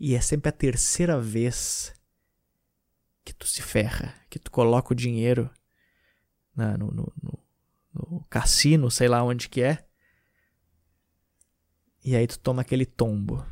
E 0.00 0.16
é 0.16 0.20
sempre 0.20 0.48
a 0.48 0.52
terceira 0.52 1.20
vez 1.20 1.94
que 3.24 3.32
tu 3.32 3.46
se 3.46 3.62
ferra, 3.62 4.12
que 4.28 4.38
tu 4.38 4.50
coloca 4.50 4.92
o 4.92 4.96
dinheiro 4.96 5.48
na, 6.56 6.76
no, 6.76 6.88
no, 6.88 7.12
no, 7.22 7.38
no 7.94 8.24
cassino, 8.28 8.90
sei 8.90 9.06
lá 9.06 9.22
onde 9.22 9.48
que 9.48 9.62
é. 9.62 9.86
E 12.04 12.16
aí 12.16 12.26
tu 12.26 12.36
toma 12.36 12.62
aquele 12.62 12.84
tombo. 12.84 13.46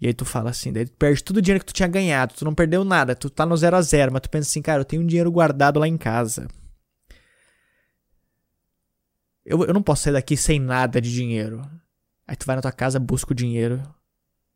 E 0.00 0.06
aí 0.06 0.14
tu 0.14 0.24
fala 0.24 0.50
assim, 0.50 0.72
daí 0.72 0.86
tu 0.86 0.92
perde 0.92 1.24
todo 1.24 1.38
o 1.38 1.42
dinheiro 1.42 1.64
que 1.64 1.72
tu 1.72 1.74
tinha 1.74 1.88
ganhado, 1.88 2.34
tu 2.34 2.44
não 2.44 2.54
perdeu 2.54 2.84
nada, 2.84 3.16
tu 3.16 3.28
tá 3.28 3.44
no 3.44 3.56
zero 3.56 3.76
a 3.76 3.82
zero, 3.82 4.12
mas 4.12 4.22
tu 4.22 4.30
pensa 4.30 4.48
assim, 4.48 4.62
cara, 4.62 4.82
eu 4.82 4.84
tenho 4.84 5.02
um 5.02 5.06
dinheiro 5.06 5.30
guardado 5.30 5.80
lá 5.80 5.88
em 5.88 5.96
casa. 5.96 6.46
Eu, 9.44 9.64
eu 9.64 9.74
não 9.74 9.82
posso 9.82 10.04
sair 10.04 10.12
daqui 10.12 10.36
sem 10.36 10.60
nada 10.60 11.00
de 11.00 11.12
dinheiro. 11.12 11.62
Aí 12.26 12.36
tu 12.36 12.46
vai 12.46 12.54
na 12.54 12.62
tua 12.62 12.70
casa, 12.70 13.00
busca 13.00 13.32
o 13.32 13.34
dinheiro, 13.34 13.82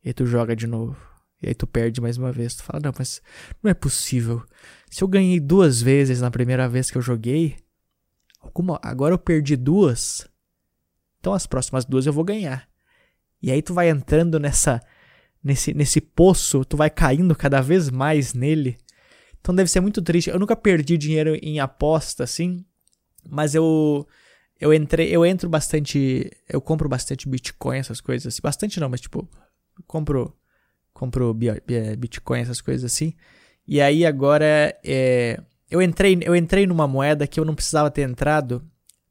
e 0.04 0.10
aí 0.10 0.12
tu 0.12 0.26
joga 0.26 0.54
de 0.54 0.66
novo. 0.66 0.96
E 1.42 1.48
aí 1.48 1.54
tu 1.54 1.66
perde 1.66 2.00
mais 2.00 2.16
uma 2.16 2.30
vez. 2.30 2.54
Tu 2.54 2.62
fala, 2.62 2.78
não, 2.84 2.92
mas 2.96 3.20
não 3.62 3.70
é 3.70 3.74
possível. 3.74 4.44
Se 4.90 5.02
eu 5.02 5.08
ganhei 5.08 5.40
duas 5.40 5.82
vezes 5.82 6.20
na 6.20 6.30
primeira 6.30 6.68
vez 6.68 6.90
que 6.90 6.96
eu 6.96 7.02
joguei, 7.02 7.56
como 8.52 8.78
agora 8.82 9.14
eu 9.14 9.18
perdi 9.18 9.56
duas, 9.56 10.28
então 11.18 11.32
as 11.32 11.46
próximas 11.46 11.84
duas 11.84 12.06
eu 12.06 12.12
vou 12.12 12.22
ganhar. 12.22 12.68
E 13.40 13.50
aí 13.50 13.60
tu 13.60 13.74
vai 13.74 13.88
entrando 13.88 14.38
nessa 14.38 14.80
nesse, 15.42 15.74
nesse 15.74 16.00
poço, 16.00 16.64
tu 16.64 16.76
vai 16.76 16.90
caindo 16.90 17.34
cada 17.34 17.60
vez 17.60 17.90
mais 17.90 18.34
nele. 18.34 18.78
Então 19.40 19.54
deve 19.54 19.70
ser 19.70 19.80
muito 19.80 20.00
triste. 20.00 20.30
Eu 20.30 20.38
nunca 20.38 20.54
perdi 20.54 20.96
dinheiro 20.96 21.36
em 21.42 21.58
aposta, 21.58 22.24
assim, 22.24 22.64
mas 23.28 23.54
eu 23.54 24.06
eu 24.60 24.72
entrei, 24.72 25.08
eu 25.08 25.26
entro 25.26 25.48
bastante, 25.48 26.30
eu 26.48 26.60
compro 26.60 26.88
bastante 26.88 27.28
Bitcoin, 27.28 27.78
essas 27.78 28.00
coisas 28.00 28.32
assim. 28.32 28.40
Bastante 28.40 28.78
não, 28.78 28.88
mas 28.88 29.00
tipo, 29.00 29.28
compro 29.86 30.32
compro 30.92 31.36
Bitcoin, 31.98 32.40
essas 32.40 32.60
coisas 32.60 32.84
assim. 32.84 33.14
E 33.66 33.80
aí 33.80 34.06
agora 34.06 34.78
é, 34.84 35.40
eu 35.68 35.82
entrei, 35.82 36.18
eu 36.22 36.36
entrei 36.36 36.66
numa 36.66 36.86
moeda 36.86 37.26
que 37.26 37.40
eu 37.40 37.44
não 37.44 37.54
precisava 37.54 37.90
ter 37.90 38.02
entrado, 38.02 38.62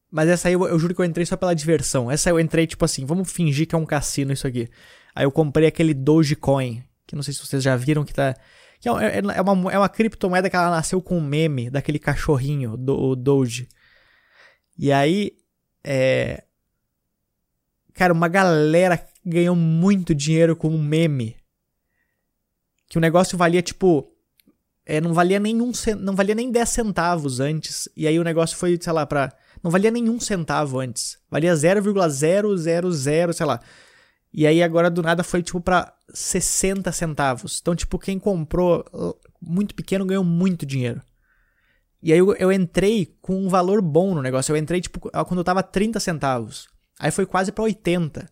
mas 0.10 0.30
essa 0.30 0.48
aí 0.48 0.54
eu, 0.54 0.66
eu 0.68 0.80
juro 0.80 0.94
que 0.96 1.02
eu 1.02 1.06
entrei 1.06 1.26
só 1.26 1.36
pela 1.36 1.54
diversão. 1.54 2.10
Essa 2.10 2.30
eu 2.30 2.40
entrei 2.40 2.66
tipo 2.66 2.86
assim, 2.86 3.06
vamos 3.06 3.32
fingir 3.32 3.68
que 3.68 3.76
é 3.76 3.78
um 3.78 3.86
cassino 3.86 4.32
isso 4.32 4.48
aqui. 4.48 4.70
Aí 5.16 5.26
eu 5.26 5.32
comprei 5.32 5.68
aquele 5.68 5.94
Dogecoin, 5.94 6.84
que 7.06 7.16
não 7.16 7.24
sei 7.24 7.34
se 7.34 7.46
vocês 7.46 7.62
já 7.62 7.76
viram 7.76 8.06
que 8.06 8.14
tá. 8.14 8.36
Que 8.80 8.90
é, 8.90 8.92
é, 8.92 9.22
é, 9.36 9.42
uma, 9.42 9.72
é 9.72 9.78
uma 9.78 9.90
criptomoeda 9.90 10.50
que 10.50 10.56
ela 10.56 10.72
nasceu 10.72 11.02
com 11.02 11.18
um 11.18 11.22
meme 11.22 11.70
daquele 11.70 12.00
cachorrinho, 12.00 12.76
do, 12.78 13.16
Doge. 13.16 13.68
E 14.78 14.92
aí. 14.92 15.34
É. 15.84 16.44
Cara, 17.94 18.14
uma 18.14 18.28
galera 18.28 19.06
ganhou 19.26 19.56
muito 19.56 20.16
dinheiro 20.16 20.56
com 20.56 20.70
um 20.70 20.82
meme. 20.82 21.36
Que 22.90 22.98
o 22.98 23.02
negócio 23.02 23.38
valia 23.38 23.62
tipo. 23.62 24.08
É, 24.84 25.00
não 25.00 25.14
valia 25.14 25.40
nenhum 25.40 25.72
não 26.00 26.16
valia 26.16 26.34
nem 26.34 26.52
10 26.52 26.70
centavos 26.70 27.40
antes. 27.40 27.88
E 27.96 28.08
aí 28.08 28.18
o 28.18 28.24
negócio 28.24 28.58
foi, 28.58 28.80
sei 28.82 28.94
lá, 28.94 29.06
pra. 29.06 29.32
Não 29.62 29.70
valia 29.70 29.92
nenhum 29.92 30.20
centavo 30.20 30.80
antes. 30.80 31.20
Valia 31.30 31.56
0,000, 31.56 33.34
sei 33.34 33.46
lá. 33.46 33.60
E 34.34 34.48
aí 34.48 34.64
agora 34.64 34.90
do 34.90 35.02
nada 35.02 35.24
foi 35.24 35.44
tipo 35.44 35.60
para 35.60 35.94
60 36.14 36.92
centavos. 36.92 37.60
Então, 37.62 37.76
tipo, 37.76 38.00
quem 38.00 38.18
comprou 38.18 38.86
muito 39.42 39.76
pequeno 39.76 40.06
ganhou 40.06 40.24
muito 40.24 40.66
dinheiro. 40.66 41.02
E 42.02 42.12
aí 42.12 42.20
eu, 42.20 42.34
eu 42.36 42.52
entrei 42.52 43.16
com 43.22 43.36
um 43.36 43.50
valor 43.50 43.82
bom 43.82 44.16
no 44.16 44.22
negócio. 44.22 44.52
Eu 44.52 44.58
entrei, 44.58 44.82
tipo, 44.82 45.00
quando 45.00 45.38
eu 45.40 45.44
tava 45.44 45.62
30 45.62 46.00
centavos. 46.00 46.68
Aí 47.00 47.12
foi 47.12 47.26
quase 47.26 47.52
para 47.52 47.64
80. 47.64 48.28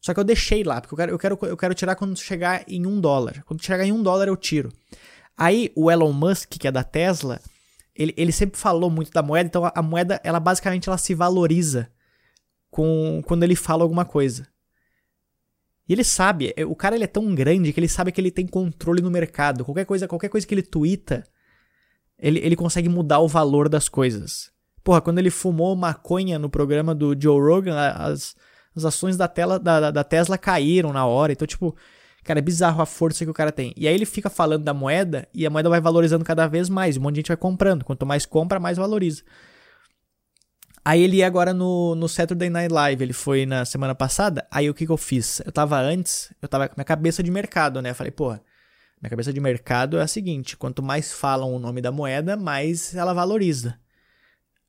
Só 0.00 0.12
que 0.12 0.20
eu 0.20 0.24
deixei 0.24 0.62
lá, 0.62 0.80
porque 0.80 0.94
eu 0.94 0.98
quero, 0.98 1.12
eu, 1.12 1.18
quero, 1.18 1.38
eu 1.42 1.56
quero 1.56 1.74
tirar 1.74 1.96
quando 1.96 2.16
chegar 2.18 2.64
em 2.68 2.86
um 2.86 3.00
dólar. 3.00 3.42
Quando 3.46 3.64
chegar 3.64 3.84
em 3.84 3.92
um 3.92 4.02
dólar, 4.02 4.28
eu 4.28 4.36
tiro. 4.36 4.70
Aí 5.36 5.72
o 5.74 5.90
Elon 5.90 6.12
Musk, 6.12 6.50
que 6.50 6.68
é 6.68 6.72
da 6.72 6.84
Tesla, 6.84 7.40
ele, 7.94 8.14
ele 8.16 8.32
sempre 8.32 8.58
falou 8.58 8.90
muito 8.90 9.10
da 9.10 9.22
moeda, 9.22 9.48
então 9.48 9.64
a, 9.64 9.72
a 9.74 9.82
moeda, 9.82 10.20
ela 10.22 10.38
basicamente 10.38 10.88
ela 10.88 10.98
se 10.98 11.14
valoriza 11.14 11.90
com 12.70 13.22
quando 13.26 13.42
ele 13.42 13.56
fala 13.56 13.82
alguma 13.82 14.04
coisa. 14.04 14.46
E 15.88 15.92
ele 15.92 16.02
sabe, 16.02 16.52
é, 16.56 16.64
o 16.64 16.74
cara 16.74 16.96
ele 16.96 17.04
é 17.04 17.08
tão 17.08 17.34
grande 17.34 17.72
que 17.72 17.78
ele 17.78 17.88
sabe 17.88 18.10
que 18.10 18.20
ele 18.20 18.30
tem 18.30 18.46
controle 18.46 19.00
no 19.00 19.10
mercado. 19.10 19.64
Qualquer 19.64 19.84
coisa, 19.84 20.08
qualquer 20.08 20.28
coisa 20.28 20.46
que 20.46 20.54
ele 20.54 20.62
twitta, 20.62 21.24
ele, 22.18 22.40
ele 22.40 22.56
consegue 22.56 22.88
mudar 22.88 23.20
o 23.20 23.28
valor 23.28 23.68
das 23.68 23.88
coisas. 23.88 24.50
Porra, 24.82 25.00
quando 25.00 25.18
ele 25.18 25.30
fumou 25.30 25.74
maconha 25.76 26.38
no 26.38 26.50
programa 26.50 26.94
do 26.94 27.14
Joe 27.20 27.40
Rogan, 27.40 27.76
as, 27.76 28.34
as 28.74 28.84
ações 28.84 29.16
da, 29.16 29.28
tela, 29.28 29.58
da, 29.58 29.90
da 29.90 30.04
Tesla 30.04 30.36
caíram 30.36 30.92
na 30.92 31.06
hora. 31.06 31.32
Então, 31.32 31.46
tipo, 31.46 31.76
cara, 32.24 32.40
é 32.40 32.42
bizarro 32.42 32.82
a 32.82 32.86
força 32.86 33.24
que 33.24 33.30
o 33.30 33.34
cara 33.34 33.52
tem. 33.52 33.72
E 33.76 33.86
aí 33.86 33.94
ele 33.94 34.06
fica 34.06 34.28
falando 34.28 34.64
da 34.64 34.74
moeda 34.74 35.28
e 35.32 35.46
a 35.46 35.50
moeda 35.50 35.68
vai 35.68 35.80
valorizando 35.80 36.24
cada 36.24 36.46
vez 36.46 36.68
mais. 36.68 36.96
Um 36.96 37.00
monte 37.02 37.14
de 37.14 37.20
gente 37.20 37.28
vai 37.28 37.36
comprando. 37.36 37.84
Quanto 37.84 38.04
mais 38.04 38.26
compra, 38.26 38.58
mais 38.58 38.76
valoriza. 38.76 39.22
Aí 40.86 41.02
ele 41.02 41.16
ia 41.16 41.26
agora 41.26 41.52
no, 41.52 41.96
no 41.96 42.08
Saturday 42.08 42.48
Night 42.48 42.72
Live, 42.72 43.02
ele 43.02 43.12
foi 43.12 43.44
na 43.44 43.64
semana 43.64 43.92
passada. 43.92 44.46
Aí 44.48 44.70
o 44.70 44.74
que, 44.74 44.86
que 44.86 44.92
eu 44.92 44.96
fiz? 44.96 45.42
Eu 45.44 45.50
tava 45.50 45.80
antes, 45.80 46.32
eu 46.40 46.46
tava 46.46 46.68
com 46.68 46.76
minha 46.76 46.84
cabeça 46.84 47.24
de 47.24 47.30
mercado, 47.32 47.82
né? 47.82 47.90
Eu 47.90 47.94
falei, 47.96 48.12
porra, 48.12 48.40
minha 49.02 49.10
cabeça 49.10 49.32
de 49.32 49.40
mercado 49.40 49.98
é 49.98 50.02
a 50.02 50.06
seguinte: 50.06 50.56
quanto 50.56 50.84
mais 50.84 51.12
falam 51.12 51.52
o 51.52 51.58
nome 51.58 51.80
da 51.80 51.90
moeda, 51.90 52.36
mais 52.36 52.94
ela 52.94 53.12
valoriza. 53.12 53.76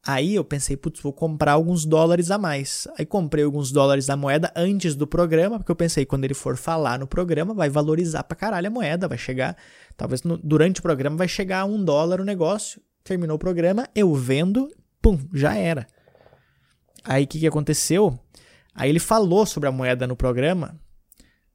Aí 0.03 0.33
eu 0.33 0.43
pensei, 0.43 0.75
putz, 0.75 0.99
vou 1.01 1.13
comprar 1.13 1.51
alguns 1.51 1.85
dólares 1.85 2.31
a 2.31 2.39
mais. 2.39 2.87
Aí 2.97 3.05
comprei 3.05 3.43
alguns 3.43 3.71
dólares 3.71 4.07
da 4.07 4.17
moeda 4.17 4.51
antes 4.55 4.95
do 4.95 5.05
programa, 5.05 5.59
porque 5.59 5.71
eu 5.71 5.75
pensei, 5.75 6.03
quando 6.03 6.23
ele 6.23 6.33
for 6.33 6.57
falar 6.57 6.97
no 6.97 7.05
programa, 7.05 7.53
vai 7.53 7.69
valorizar 7.69 8.23
pra 8.23 8.35
caralho 8.35 8.65
a 8.65 8.71
moeda, 8.71 9.07
vai 9.07 9.19
chegar, 9.19 9.55
talvez 9.95 10.23
no, 10.23 10.35
durante 10.35 10.79
o 10.79 10.83
programa 10.83 11.15
vai 11.15 11.27
chegar 11.27 11.59
a 11.59 11.65
um 11.65 11.85
dólar 11.85 12.19
o 12.19 12.25
negócio. 12.25 12.81
Terminou 13.03 13.35
o 13.35 13.39
programa, 13.39 13.87
eu 13.93 14.15
vendo, 14.15 14.67
pum, 14.99 15.19
já 15.31 15.55
era. 15.55 15.85
Aí 17.07 17.23
o 17.23 17.27
que, 17.27 17.39
que 17.39 17.47
aconteceu? 17.47 18.19
Aí 18.75 18.89
ele 18.89 18.99
falou 18.99 19.45
sobre 19.45 19.69
a 19.69 19.71
moeda 19.71 20.05
no 20.05 20.15
programa. 20.15 20.77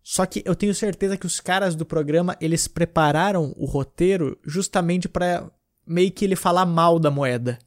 Só 0.02 0.24
que 0.24 0.42
eu 0.46 0.56
tenho 0.56 0.74
certeza 0.74 1.16
que 1.16 1.26
os 1.26 1.38
caras 1.38 1.76
do 1.76 1.84
programa 1.84 2.36
eles 2.40 2.66
prepararam 2.66 3.52
o 3.56 3.66
roteiro 3.66 4.36
justamente 4.44 5.08
para 5.08 5.48
meio 5.86 6.10
que 6.10 6.24
ele 6.24 6.34
falar 6.34 6.64
mal 6.64 6.98
da 6.98 7.10
moeda. 7.10 7.58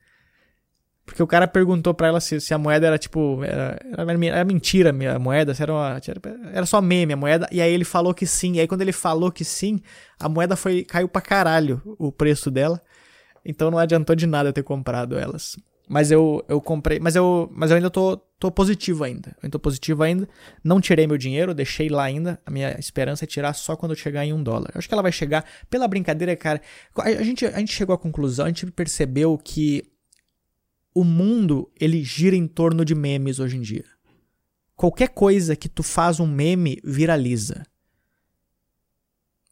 Porque 1.05 1.21
o 1.21 1.27
cara 1.27 1.47
perguntou 1.47 1.93
para 1.93 2.07
ela 2.07 2.19
se, 2.19 2.41
se, 2.41 2.53
a 2.53 2.57
moeda 2.57 2.87
era 2.87 2.97
tipo. 2.97 3.43
Era, 3.43 3.79
era, 3.95 4.25
era 4.25 4.43
mentira 4.43 4.89
a 4.89 5.19
moeda, 5.19 5.53
se 5.53 5.61
era, 5.61 5.71
uma, 5.71 6.01
era 6.51 6.65
só 6.65 6.81
meme 6.81 7.13
a 7.13 7.17
moeda. 7.17 7.47
E 7.51 7.61
aí 7.61 7.71
ele 7.71 7.85
falou 7.85 8.13
que 8.13 8.25
sim. 8.25 8.53
E 8.53 8.59
aí 8.59 8.67
quando 8.67 8.81
ele 8.81 8.91
falou 8.91 9.31
que 9.31 9.45
sim, 9.45 9.79
a 10.19 10.27
moeda 10.27 10.55
foi 10.55 10.83
caiu 10.83 11.07
pra 11.07 11.21
caralho 11.21 11.79
o 11.99 12.11
preço 12.11 12.49
dela. 12.49 12.81
Então 13.45 13.69
não 13.69 13.77
adiantou 13.77 14.15
de 14.15 14.25
nada 14.25 14.49
eu 14.49 14.53
ter 14.53 14.63
comprado 14.63 15.15
elas. 15.17 15.55
Mas 15.87 16.09
eu, 16.11 16.43
eu 16.47 16.59
comprei. 16.59 16.99
Mas 16.99 17.15
eu, 17.15 17.49
mas 17.53 17.69
eu 17.69 17.77
ainda 17.77 17.89
tô, 17.89 18.17
tô 18.39 18.51
positivo 18.51 19.03
ainda. 19.03 19.29
Eu 19.29 19.39
ainda 19.43 19.51
tô 19.51 19.59
positivo 19.59 20.03
ainda. 20.03 20.27
Não 20.63 20.81
tirei 20.81 21.05
meu 21.05 21.17
dinheiro, 21.17 21.53
deixei 21.53 21.89
lá 21.89 22.03
ainda. 22.03 22.39
A 22.45 22.51
minha 22.51 22.77
esperança 22.79 23.25
é 23.25 23.27
tirar 23.27 23.53
só 23.53 23.75
quando 23.75 23.95
chegar 23.95 24.25
em 24.25 24.33
um 24.33 24.41
dólar. 24.41 24.71
Eu 24.73 24.79
acho 24.79 24.87
que 24.87 24.93
ela 24.93 25.03
vai 25.03 25.11
chegar. 25.11 25.45
Pela 25.69 25.87
brincadeira, 25.87 26.35
cara. 26.35 26.61
A 26.97 27.23
gente, 27.23 27.45
a 27.45 27.59
gente 27.59 27.73
chegou 27.73 27.93
à 27.93 27.97
conclusão, 27.97 28.45
a 28.45 28.49
gente 28.49 28.65
percebeu 28.71 29.37
que 29.37 29.83
o 30.93 31.03
mundo 31.03 31.69
ele 31.79 32.03
gira 32.03 32.35
em 32.35 32.47
torno 32.47 32.83
de 32.83 32.95
memes 32.95 33.39
hoje 33.39 33.57
em 33.57 33.61
dia. 33.61 33.85
Qualquer 34.75 35.09
coisa 35.09 35.55
que 35.55 35.69
tu 35.69 35.83
faz 35.83 36.19
um 36.19 36.27
meme 36.27 36.79
viraliza. 36.83 37.63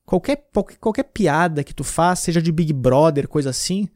Qualquer, 0.05 0.49
qualquer, 0.51 0.77
qualquer 0.77 1.03
piada 1.03 1.63
que 1.63 1.73
tu 1.73 1.83
faz, 1.83 2.19
seja 2.19 2.41
de 2.41 2.51
Big 2.51 2.73
Brother, 2.73 3.27
coisa 3.27 3.51
assim, 3.51 3.87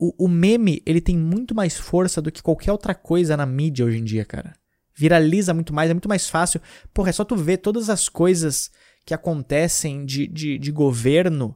o, 0.00 0.24
o 0.24 0.28
meme 0.28 0.82
ele 0.86 1.00
tem 1.00 1.16
muito 1.16 1.54
mais 1.54 1.76
força 1.76 2.22
do 2.22 2.32
que 2.32 2.42
qualquer 2.42 2.72
outra 2.72 2.94
coisa 2.94 3.36
na 3.36 3.44
mídia 3.44 3.84
hoje 3.84 3.98
em 3.98 4.04
dia, 4.04 4.24
cara. 4.24 4.54
Viraliza 4.94 5.52
muito 5.52 5.74
mais, 5.74 5.90
é 5.90 5.94
muito 5.94 6.08
mais 6.08 6.28
fácil. 6.28 6.60
Porra, 6.92 7.10
é 7.10 7.12
só 7.12 7.22
tu 7.22 7.36
ver 7.36 7.58
todas 7.58 7.90
as 7.90 8.08
coisas 8.08 8.70
que 9.04 9.12
acontecem 9.12 10.04
de, 10.06 10.26
de, 10.26 10.58
de 10.58 10.72
governo, 10.72 11.54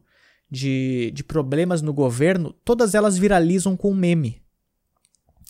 de, 0.51 1.11
de 1.15 1.25
problemas 1.25 1.81
no 1.81 1.93
governo, 1.93 2.53
todas 2.65 2.95
elas 2.95 3.17
viralizam 3.17 3.77
com 3.77 3.91
um 3.91 3.95
meme. 3.95 4.43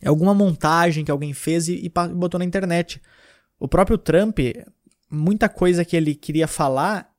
É 0.01 0.09
alguma 0.09 0.35
montagem 0.35 1.05
que 1.05 1.11
alguém 1.11 1.33
fez 1.33 1.69
e, 1.69 1.85
e 1.85 1.89
botou 2.15 2.39
na 2.39 2.45
internet. 2.45 3.03
O 3.59 3.67
próprio 3.67 3.99
Trump, 3.99 4.39
muita 5.11 5.49
coisa 5.49 5.85
que 5.85 5.97
ele 5.97 6.15
queria 6.15 6.47
falar, 6.47 7.13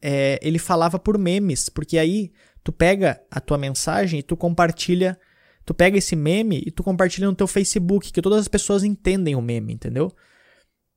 é, 0.00 0.38
ele 0.42 0.58
falava 0.58 0.98
por 0.98 1.18
memes, 1.18 1.68
porque 1.68 1.98
aí 1.98 2.32
tu 2.62 2.72
pega 2.72 3.20
a 3.30 3.40
tua 3.40 3.58
mensagem 3.58 4.20
e 4.20 4.22
tu 4.22 4.36
compartilha, 4.36 5.18
tu 5.64 5.74
pega 5.74 5.98
esse 5.98 6.16
meme 6.16 6.62
e 6.66 6.70
tu 6.70 6.82
compartilha 6.82 7.26
no 7.26 7.34
teu 7.34 7.46
Facebook, 7.46 8.12
que 8.12 8.22
todas 8.22 8.40
as 8.40 8.48
pessoas 8.48 8.84
entendem 8.84 9.34
o 9.34 9.42
meme, 9.42 9.72
entendeu? 9.72 10.12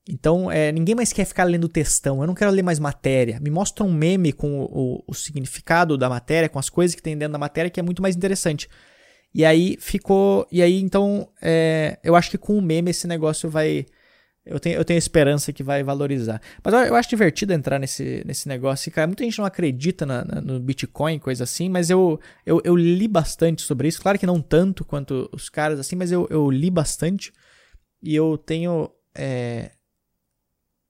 Então, 0.08 0.50
é, 0.50 0.70
ninguém 0.70 0.94
mais 0.94 1.12
quer 1.12 1.24
ficar 1.24 1.44
lendo 1.44 1.68
textão. 1.68 2.20
Eu 2.20 2.26
não 2.28 2.34
quero 2.34 2.52
ler 2.52 2.62
mais 2.62 2.78
matéria. 2.78 3.40
Me 3.40 3.50
mostra 3.50 3.84
um 3.84 3.92
meme 3.92 4.32
com 4.32 4.60
o, 4.60 4.64
o, 4.64 5.04
o 5.08 5.14
significado 5.14 5.98
da 5.98 6.08
matéria, 6.08 6.48
com 6.48 6.60
as 6.60 6.70
coisas 6.70 6.94
que 6.94 7.02
tem 7.02 7.18
dentro 7.18 7.32
da 7.32 7.38
matéria, 7.38 7.70
que 7.70 7.80
é 7.80 7.82
muito 7.82 8.00
mais 8.00 8.14
interessante. 8.14 8.68
E 9.34 9.44
aí 9.44 9.76
ficou. 9.80 10.46
E 10.50 10.62
aí, 10.62 10.80
então, 10.80 11.28
é, 11.42 11.98
eu 12.04 12.14
acho 12.14 12.30
que 12.30 12.38
com 12.38 12.56
o 12.56 12.62
meme 12.62 12.90
esse 12.90 13.08
negócio 13.08 13.50
vai. 13.50 13.84
Eu 14.46 14.60
tenho, 14.60 14.76
eu 14.76 14.84
tenho 14.84 14.96
esperança 14.96 15.52
que 15.52 15.64
vai 15.64 15.82
valorizar. 15.82 16.40
Mas 16.62 16.72
eu, 16.72 16.80
eu 16.80 16.94
acho 16.94 17.08
divertido 17.08 17.52
entrar 17.52 17.80
nesse, 17.80 18.22
nesse 18.24 18.46
negócio. 18.46 18.92
Cara, 18.92 19.08
muita 19.08 19.24
gente 19.24 19.38
não 19.38 19.44
acredita 19.44 20.06
na, 20.06 20.24
na, 20.24 20.40
no 20.40 20.60
Bitcoin, 20.60 21.18
coisa 21.18 21.42
assim, 21.42 21.68
mas 21.68 21.90
eu, 21.90 22.20
eu, 22.44 22.60
eu 22.64 22.76
li 22.76 23.08
bastante 23.08 23.62
sobre 23.62 23.88
isso. 23.88 24.00
Claro 24.00 24.16
que 24.16 24.24
não 24.24 24.40
tanto 24.40 24.84
quanto 24.84 25.28
os 25.32 25.48
caras 25.48 25.80
assim, 25.80 25.96
mas 25.96 26.12
eu, 26.12 26.28
eu 26.30 26.48
li 26.48 26.70
bastante. 26.70 27.32
E 28.00 28.14
eu 28.14 28.38
tenho. 28.38 28.88
É, 29.12 29.72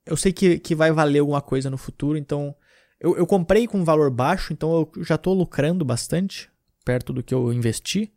eu 0.05 0.19
sei 0.19 0.35
que, 0.35 0.59
que 0.59 0.75
vai 0.75 0.93
valer 0.93 1.21
alguma 1.21 1.41
coisa 1.41 1.71
no 1.71 1.79
futuro, 1.79 2.19
então. 2.19 2.55
Eu, 3.01 3.17
eu 3.17 3.27
comprei 3.27 3.67
com 3.67 3.79
um 3.79 3.85
valor 3.85 4.11
baixo, 4.11 4.53
então 4.53 4.91
eu 4.95 5.05
já 5.05 5.15
estou 5.15 5.35
lucrando 5.35 5.85
bastante, 5.85 6.51
perto 6.85 7.13
do 7.13 7.23
que 7.23 7.35
eu 7.35 7.53
investi. 7.53 8.13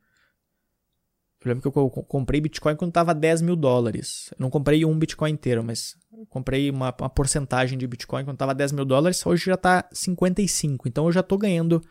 Eu 1.44 1.50
lembro 1.50 1.72
que 1.72 1.78
eu 1.78 1.90
comprei 1.90 2.42
Bitcoin 2.42 2.76
quando 2.76 2.90
estava 2.90 3.16
10 3.16 3.42
mil 3.42 3.56
dólares. 3.56 4.30
Eu 4.32 4.38
não 4.40 4.50
comprei 4.50 4.84
um 4.84 4.98
Bitcoin 4.98 5.32
inteiro, 5.32 5.64
mas 5.64 5.96
comprei 6.30 6.70
uma, 6.70 6.94
uma 7.00 7.10
porcentagem 7.10 7.78
de 7.78 7.88
Bitcoin 7.88 8.26
quando 8.26 8.36
estava 8.36 8.54
10 8.54 8.74
mil 8.74 8.84
dólares. 8.84 9.26
Hoje 9.26 9.46
já 9.46 9.54
está 9.54 9.88
55, 9.92 10.88
então 10.88 11.06
eu 11.06 11.12
já 11.14 11.22
estou 11.22 11.38
ganhando 11.38 11.82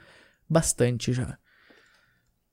bastante 0.48 1.14
já. 1.14 1.38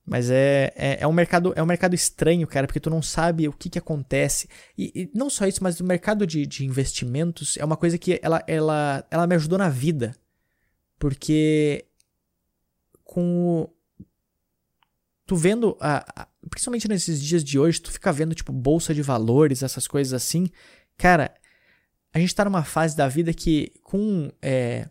Mas 0.05 0.29
é, 0.29 0.71
é, 0.75 0.97
é, 1.01 1.07
um 1.07 1.11
mercado, 1.11 1.51
é 1.55 1.63
um 1.63 1.65
mercado 1.65 1.95
estranho, 1.95 2.47
cara, 2.47 2.67
porque 2.67 2.79
tu 2.79 2.91
não 2.91 3.01
sabe 3.01 3.47
o 3.47 3.53
que, 3.53 3.69
que 3.69 3.79
acontece. 3.79 4.47
E, 4.77 4.91
e 4.95 5.17
não 5.17 5.29
só 5.29 5.47
isso, 5.47 5.63
mas 5.63 5.79
o 5.79 5.83
mercado 5.83 6.25
de, 6.25 6.45
de 6.45 6.63
investimentos 6.63 7.57
é 7.57 7.65
uma 7.65 7.75
coisa 7.75 7.97
que 7.97 8.19
ela, 8.21 8.41
ela, 8.47 9.05
ela 9.09 9.27
me 9.27 9.35
ajudou 9.35 9.57
na 9.57 9.67
vida. 9.67 10.15
Porque 10.97 11.85
com 13.03 13.67
tu 15.25 15.35
vendo, 15.35 15.75
a, 15.79 16.21
a, 16.21 16.27
principalmente 16.49 16.87
nesses 16.87 17.21
dias 17.21 17.43
de 17.43 17.57
hoje, 17.59 17.81
tu 17.81 17.91
fica 17.91 18.11
vendo 18.11 18.35
tipo 18.35 18.51
bolsa 18.51 18.93
de 18.93 19.01
valores, 19.01 19.63
essas 19.63 19.87
coisas 19.87 20.13
assim. 20.13 20.47
Cara, 20.97 21.33
a 22.13 22.19
gente 22.19 22.33
tá 22.33 22.45
numa 22.45 22.63
fase 22.63 22.95
da 22.95 23.07
vida 23.07 23.33
que 23.33 23.73
com 23.83 24.31
é, 24.41 24.87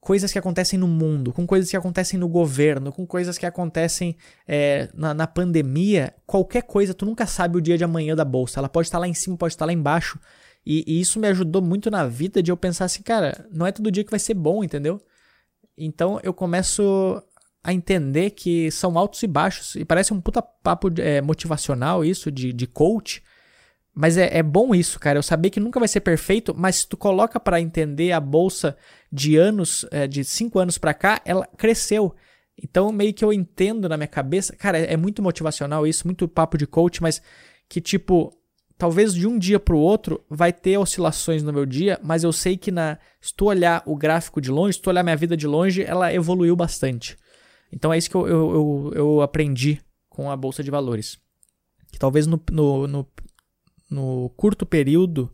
coisas 0.00 0.32
que 0.32 0.38
acontecem 0.38 0.78
no 0.78 0.88
mundo, 0.88 1.32
com 1.32 1.46
coisas 1.46 1.70
que 1.70 1.76
acontecem 1.76 2.18
no 2.18 2.28
governo, 2.28 2.92
com 2.92 3.06
coisas 3.06 3.36
que 3.36 3.46
acontecem 3.46 4.16
é, 4.46 4.88
na, 4.94 5.12
na, 5.12 5.26
pandemia, 5.26 6.14
qualquer 6.26 6.62
coisa, 6.62 6.94
tu 6.94 7.04
nunca 7.04 7.26
sabe 7.26 7.58
o 7.58 7.60
dia 7.60 7.76
de 7.76 7.84
amanhã 7.84 8.16
da 8.16 8.24
bolsa. 8.24 8.58
Ela 8.58 8.68
pode 8.68 8.88
estar 8.88 8.98
lá 8.98 9.06
em 9.06 9.14
cima, 9.14 9.36
pode 9.36 9.54
estar 9.54 9.66
lá 9.66 9.72
embaixo. 9.72 10.18
E, 10.64 10.84
e, 10.86 11.00
isso 11.00 11.20
me 11.20 11.28
ajudou 11.28 11.62
muito 11.62 11.90
na 11.90 12.06
vida 12.06 12.42
de 12.42 12.50
eu 12.50 12.56
pensar 12.56 12.86
assim, 12.86 13.02
cara, 13.02 13.46
não 13.50 13.66
é 13.66 13.72
todo 13.72 13.90
dia 13.90 14.04
que 14.04 14.10
vai 14.10 14.20
ser 14.20 14.34
bom, 14.34 14.64
entendeu? 14.64 15.00
Então 15.76 16.18
eu 16.22 16.34
começo 16.34 17.22
a 17.68 17.72
entender 17.74 18.30
que 18.30 18.70
são 18.70 18.96
altos 18.96 19.22
e 19.22 19.26
baixos. 19.26 19.74
E 19.74 19.84
parece 19.84 20.14
um 20.14 20.22
puta 20.22 20.40
papo 20.40 20.90
é, 20.98 21.20
motivacional 21.20 22.02
isso, 22.02 22.32
de, 22.32 22.50
de 22.50 22.66
coach. 22.66 23.22
Mas 23.94 24.16
é, 24.16 24.38
é 24.38 24.42
bom 24.42 24.74
isso, 24.74 24.98
cara. 24.98 25.18
Eu 25.18 25.22
saber 25.22 25.50
que 25.50 25.60
nunca 25.60 25.78
vai 25.78 25.86
ser 25.86 26.00
perfeito, 26.00 26.54
mas 26.56 26.76
se 26.76 26.88
tu 26.88 26.96
coloca 26.96 27.38
para 27.38 27.60
entender 27.60 28.12
a 28.12 28.20
bolsa 28.20 28.74
de 29.12 29.36
anos, 29.36 29.84
é, 29.90 30.06
de 30.06 30.24
cinco 30.24 30.58
anos 30.58 30.78
para 30.78 30.94
cá, 30.94 31.20
ela 31.26 31.46
cresceu. 31.58 32.14
Então, 32.56 32.90
meio 32.90 33.12
que 33.12 33.22
eu 33.22 33.34
entendo 33.34 33.86
na 33.86 33.98
minha 33.98 34.08
cabeça. 34.08 34.56
Cara, 34.56 34.78
é, 34.78 34.94
é 34.94 34.96
muito 34.96 35.22
motivacional 35.22 35.86
isso, 35.86 36.06
muito 36.06 36.26
papo 36.26 36.56
de 36.56 36.66
coach, 36.66 37.02
mas 37.02 37.20
que 37.68 37.82
tipo, 37.82 38.32
talvez 38.78 39.12
de 39.12 39.26
um 39.26 39.38
dia 39.38 39.60
para 39.60 39.74
o 39.74 39.78
outro 39.78 40.24
vai 40.30 40.54
ter 40.54 40.78
oscilações 40.78 41.42
no 41.42 41.52
meu 41.52 41.66
dia, 41.66 42.00
mas 42.02 42.24
eu 42.24 42.32
sei 42.32 42.56
que 42.56 42.70
na, 42.70 42.96
se 43.20 43.34
tu 43.34 43.44
olhar 43.44 43.82
o 43.84 43.94
gráfico 43.94 44.40
de 44.40 44.50
longe, 44.50 44.78
se 44.78 44.80
tu 44.80 44.88
olhar 44.88 45.02
minha 45.02 45.16
vida 45.16 45.36
de 45.36 45.46
longe, 45.46 45.82
ela 45.82 46.14
evoluiu 46.14 46.56
bastante. 46.56 47.14
Então 47.70 47.92
é 47.92 47.98
isso 47.98 48.10
que 48.10 48.16
eu, 48.16 48.26
eu, 48.26 48.52
eu, 48.54 48.92
eu 48.94 49.20
aprendi 49.22 49.80
com 50.08 50.30
a 50.30 50.36
Bolsa 50.36 50.62
de 50.62 50.70
Valores. 50.70 51.18
Que 51.92 51.98
talvez 51.98 52.26
no, 52.26 52.40
no, 52.50 52.86
no 52.86 53.06
no 53.90 54.30
curto 54.36 54.66
período 54.66 55.30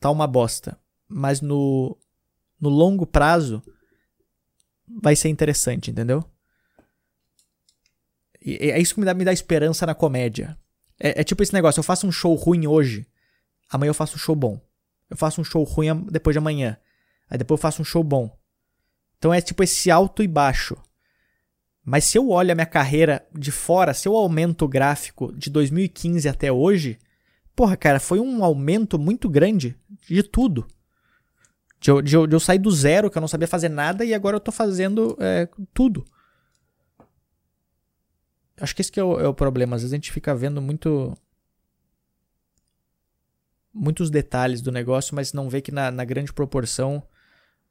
tá 0.00 0.10
uma 0.10 0.26
bosta, 0.26 0.78
mas 1.08 1.40
no, 1.40 1.96
no 2.60 2.68
longo 2.68 3.06
prazo 3.06 3.62
vai 4.88 5.14
ser 5.14 5.28
interessante, 5.28 5.90
entendeu? 5.90 6.24
E 8.40 8.70
é 8.70 8.80
isso 8.80 8.94
que 8.94 9.00
me 9.00 9.06
dá, 9.06 9.14
me 9.14 9.24
dá 9.24 9.32
esperança 9.32 9.84
na 9.84 9.94
comédia. 9.94 10.58
É, 10.98 11.20
é, 11.20 11.24
tipo 11.24 11.42
esse 11.42 11.52
negócio: 11.52 11.80
eu 11.80 11.84
faço 11.84 12.06
um 12.06 12.12
show 12.12 12.34
ruim 12.34 12.66
hoje, 12.66 13.06
amanhã 13.68 13.90
eu 13.90 13.94
faço 13.94 14.16
um 14.16 14.18
show 14.18 14.34
bom. 14.34 14.60
Eu 15.08 15.16
faço 15.16 15.40
um 15.40 15.44
show 15.44 15.62
ruim 15.62 16.04
depois 16.10 16.34
de 16.34 16.38
amanhã, 16.38 16.78
aí 17.28 17.38
depois 17.38 17.58
eu 17.58 17.62
faço 17.62 17.82
um 17.82 17.84
show 17.84 18.02
bom. 18.02 18.36
Então 19.18 19.32
é 19.32 19.40
tipo 19.40 19.62
esse 19.62 19.90
alto 19.90 20.22
e 20.22 20.28
baixo. 20.28 20.76
Mas 21.86 22.04
se 22.04 22.18
eu 22.18 22.28
olho 22.28 22.52
a 22.52 22.54
minha 22.54 22.66
carreira 22.66 23.26
de 23.32 23.50
fora, 23.50 23.94
se 23.94 24.06
eu 24.06 24.14
aumento 24.14 24.66
o 24.66 24.68
gráfico 24.68 25.32
de 25.32 25.48
2015 25.48 26.28
até 26.28 26.52
hoje, 26.52 26.98
Porra, 27.56 27.74
cara, 27.74 27.98
foi 27.98 28.20
um 28.20 28.44
aumento 28.44 28.98
muito 28.98 29.30
grande 29.30 29.74
de 30.06 30.22
tudo. 30.22 30.68
De 31.80 31.90
eu, 31.90 32.02
de, 32.02 32.14
eu, 32.14 32.26
de 32.26 32.36
eu, 32.36 32.40
sair 32.40 32.58
do 32.58 32.70
zero, 32.70 33.10
que 33.10 33.16
eu 33.16 33.20
não 33.20 33.26
sabia 33.26 33.48
fazer 33.48 33.70
nada, 33.70 34.04
e 34.04 34.12
agora 34.12 34.36
eu 34.36 34.40
tô 34.40 34.52
fazendo 34.52 35.16
é, 35.18 35.48
tudo. 35.72 36.04
Acho 38.60 38.76
que 38.76 38.82
esse 38.82 38.92
que 38.92 39.00
é 39.00 39.04
o, 39.04 39.18
é 39.18 39.26
o, 39.26 39.32
problema. 39.32 39.74
Às 39.74 39.82
vezes 39.82 39.94
a 39.94 39.96
gente 39.96 40.12
fica 40.12 40.34
vendo 40.34 40.60
muito. 40.60 41.16
Muitos 43.72 44.10
detalhes 44.10 44.60
do 44.60 44.70
negócio, 44.70 45.14
mas 45.14 45.32
não 45.32 45.48
vê 45.48 45.62
que 45.62 45.72
na, 45.72 45.90
na 45.90 46.04
grande 46.04 46.34
proporção 46.34 47.02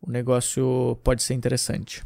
o 0.02 0.10
negócio 0.10 1.00
pode 1.04 1.22
ser 1.22 1.36
interessante. 1.36 2.04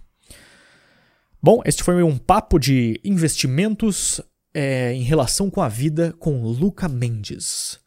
Bom, 1.41 1.61
este 1.65 1.83
foi 1.83 2.03
um 2.03 2.17
papo 2.17 2.59
de 2.59 2.99
investimentos 3.01 4.19
é, 4.53 4.91
em 4.91 5.03
relação 5.03 5.49
com 5.49 5.61
a 5.61 5.69
vida 5.69 6.13
com 6.19 6.43
Luca 6.43 6.89
Mendes. 6.89 7.79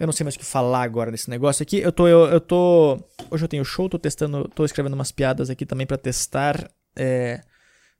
Eu 0.00 0.06
não 0.06 0.12
sei 0.12 0.24
mais 0.24 0.34
o 0.34 0.38
que 0.38 0.44
falar 0.44 0.82
agora 0.82 1.12
desse 1.12 1.30
negócio 1.30 1.62
aqui. 1.62 1.78
Eu 1.78 1.92
tô, 1.92 2.08
eu, 2.08 2.26
eu 2.26 2.40
tô. 2.40 2.98
Hoje 3.30 3.44
eu 3.44 3.48
tenho 3.48 3.64
show, 3.64 3.88
tô 3.88 4.00
testando. 4.00 4.48
tô 4.48 4.64
escrevendo 4.64 4.94
umas 4.94 5.12
piadas 5.12 5.48
aqui 5.48 5.64
também 5.64 5.86
para 5.86 5.96
testar 5.96 6.68
é, 6.96 7.40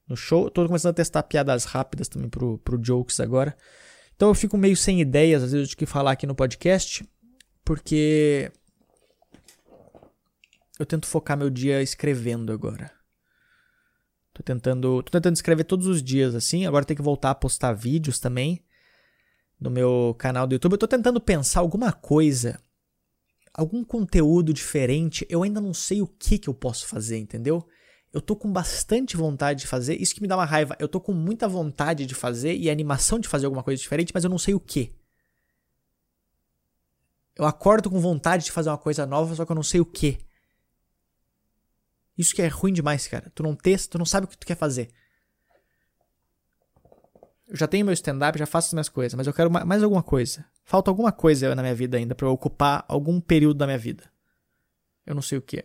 no 0.08 0.16
show. 0.16 0.50
Tô 0.50 0.66
começando 0.66 0.90
a 0.90 0.94
testar 0.94 1.22
piadas 1.22 1.64
rápidas 1.64 2.08
também 2.08 2.28
pro, 2.28 2.58
pro 2.58 2.84
Jokes 2.84 3.20
agora. 3.20 3.56
Então 4.16 4.28
eu 4.28 4.34
fico 4.34 4.58
meio 4.58 4.76
sem 4.76 5.00
ideias, 5.00 5.44
às 5.44 5.52
vezes, 5.52 5.68
de 5.68 5.76
que 5.76 5.86
falar 5.86 6.10
aqui 6.10 6.26
no 6.26 6.34
podcast. 6.34 7.08
Porque. 7.64 8.50
Eu 10.76 10.86
tento 10.86 11.06
focar 11.06 11.36
meu 11.36 11.50
dia 11.50 11.82
escrevendo 11.82 12.52
agora. 12.52 12.97
Tô 14.38 14.44
tentando, 14.44 15.02
tô 15.02 15.10
tentando 15.10 15.34
escrever 15.34 15.64
todos 15.64 15.88
os 15.88 16.00
dias 16.00 16.32
assim. 16.32 16.64
Agora 16.64 16.84
tem 16.84 16.96
que 16.96 17.02
voltar 17.02 17.30
a 17.30 17.34
postar 17.34 17.72
vídeos 17.72 18.20
também 18.20 18.64
no 19.60 19.68
meu 19.68 20.14
canal 20.16 20.46
do 20.46 20.54
YouTube. 20.54 20.74
Eu 20.74 20.78
tô 20.78 20.86
tentando 20.86 21.20
pensar 21.20 21.58
alguma 21.58 21.92
coisa, 21.92 22.60
algum 23.52 23.82
conteúdo 23.82 24.52
diferente. 24.52 25.26
Eu 25.28 25.42
ainda 25.42 25.60
não 25.60 25.74
sei 25.74 26.00
o 26.00 26.06
que 26.06 26.38
que 26.38 26.48
eu 26.48 26.54
posso 26.54 26.86
fazer, 26.86 27.18
entendeu? 27.18 27.66
Eu 28.12 28.20
tô 28.20 28.36
com 28.36 28.50
bastante 28.50 29.16
vontade 29.16 29.62
de 29.62 29.66
fazer, 29.66 30.00
isso 30.00 30.14
que 30.14 30.22
me 30.22 30.28
dá 30.28 30.36
uma 30.36 30.44
raiva. 30.44 30.76
Eu 30.78 30.86
tô 30.86 31.00
com 31.00 31.12
muita 31.12 31.48
vontade 31.48 32.06
de 32.06 32.14
fazer 32.14 32.54
e 32.54 32.70
animação 32.70 33.18
de 33.18 33.26
fazer 33.26 33.46
alguma 33.46 33.64
coisa 33.64 33.82
diferente, 33.82 34.12
mas 34.14 34.22
eu 34.22 34.30
não 34.30 34.38
sei 34.38 34.54
o 34.54 34.60
que. 34.60 34.94
Eu 37.34 37.44
acordo 37.44 37.90
com 37.90 37.98
vontade 37.98 38.44
de 38.44 38.52
fazer 38.52 38.70
uma 38.70 38.78
coisa 38.78 39.04
nova, 39.04 39.34
só 39.34 39.44
que 39.44 39.50
eu 39.50 39.56
não 39.56 39.64
sei 39.64 39.80
o 39.80 39.84
que. 39.84 40.27
Isso 42.18 42.34
que 42.34 42.42
é 42.42 42.48
ruim 42.48 42.72
demais, 42.72 43.06
cara. 43.06 43.30
Tu 43.32 43.44
não 43.44 43.54
testa, 43.54 43.92
tu 43.92 43.98
não 43.98 44.04
sabe 44.04 44.26
o 44.26 44.28
que 44.28 44.36
tu 44.36 44.44
quer 44.44 44.56
fazer. 44.56 44.88
Eu 47.46 47.56
já 47.56 47.68
tenho 47.68 47.86
meu 47.86 47.94
stand-up, 47.94 48.36
já 48.36 48.44
faço 48.44 48.66
as 48.66 48.72
minhas 48.74 48.88
coisas, 48.88 49.14
mas 49.14 49.26
eu 49.26 49.32
quero 49.32 49.50
mais 49.50 49.82
alguma 49.82 50.02
coisa. 50.02 50.44
Falta 50.64 50.90
alguma 50.90 51.12
coisa 51.12 51.54
na 51.54 51.62
minha 51.62 51.74
vida 51.74 51.96
ainda 51.96 52.14
para 52.14 52.28
ocupar 52.28 52.84
algum 52.88 53.20
período 53.20 53.56
da 53.56 53.66
minha 53.66 53.78
vida. 53.78 54.04
Eu 55.06 55.14
não 55.14 55.22
sei 55.22 55.38
o 55.38 55.42
que. 55.42 55.64